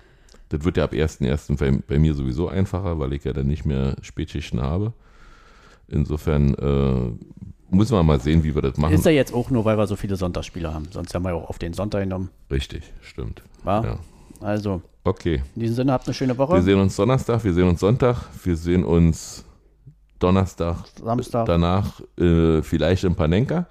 [0.48, 1.58] Das wird ja ab 1.1.
[1.58, 4.92] Bei, bei mir sowieso einfacher, weil ich ja dann nicht mehr Spätschichten habe.
[5.88, 7.12] Insofern äh,
[7.70, 8.94] müssen wir mal sehen, wie wir das machen.
[8.94, 10.86] Ist ja jetzt auch nur, weil wir so viele Sonntagsspiele haben.
[10.90, 12.30] Sonst haben wir ja auch auf den Sonntag genommen.
[12.50, 13.42] Richtig, stimmt.
[13.64, 13.84] War?
[13.84, 13.98] Ja.
[14.40, 15.42] Also, Okay.
[15.54, 16.62] in diesem Sinne, habt eine schöne Wir Woche.
[16.62, 19.44] sehen uns Donnerstag, wir sehen uns Sonntag, wir sehen uns
[20.18, 21.46] Donnerstag Samstag.
[21.46, 23.66] danach, äh, vielleicht in Panenka.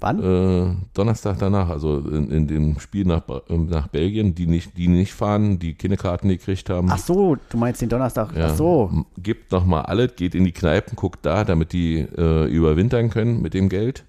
[0.00, 0.22] Wann?
[0.22, 4.76] Äh, Donnerstag danach, also in, in dem Spiel nach, Bra- äh, nach Belgien, die nicht,
[4.76, 6.88] die nicht fahren, die keine Karten gekriegt haben.
[6.90, 8.36] Ach so, du meinst den Donnerstag.
[8.36, 9.04] Ja, Ach so.
[9.16, 13.54] Gebt nochmal alles, geht in die Kneipen, guckt da, damit die äh, überwintern können mit
[13.54, 14.04] dem Geld.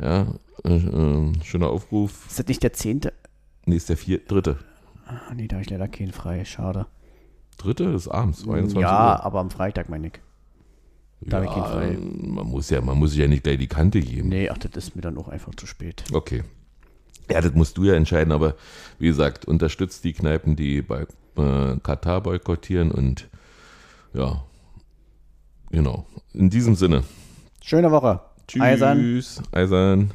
[0.00, 0.28] Ja,
[0.64, 2.26] äh, äh, schöner Aufruf.
[2.28, 3.12] Ist das nicht der zehnte?
[3.66, 4.58] Nee, ist der vier, dritte.
[5.06, 6.44] Ah, nee, da habe ich leider keinen frei.
[6.44, 6.86] Schade.
[7.58, 9.24] Dritte ist abends, 21 ja, Uhr.
[9.24, 10.12] aber am Freitag meine ich.
[11.20, 11.98] Da keinen frei.
[12.00, 14.28] Man muss ja, man muss sich ja nicht gleich die Kante geben.
[14.28, 16.04] Nee, ach, das ist mir dann auch einfach zu spät.
[16.12, 16.44] Okay.
[17.30, 18.54] Ja, das musst du ja entscheiden, aber
[18.98, 21.06] wie gesagt, unterstützt die Kneipen, die bei
[21.36, 23.28] äh, Katar boykottieren und
[24.14, 24.44] ja,
[25.70, 26.06] genau.
[26.32, 27.04] In diesem Sinne.
[27.62, 28.20] Schöne Woche.
[28.46, 28.62] Tschüss.
[28.62, 29.22] Eisern.
[29.52, 30.10] Eisern.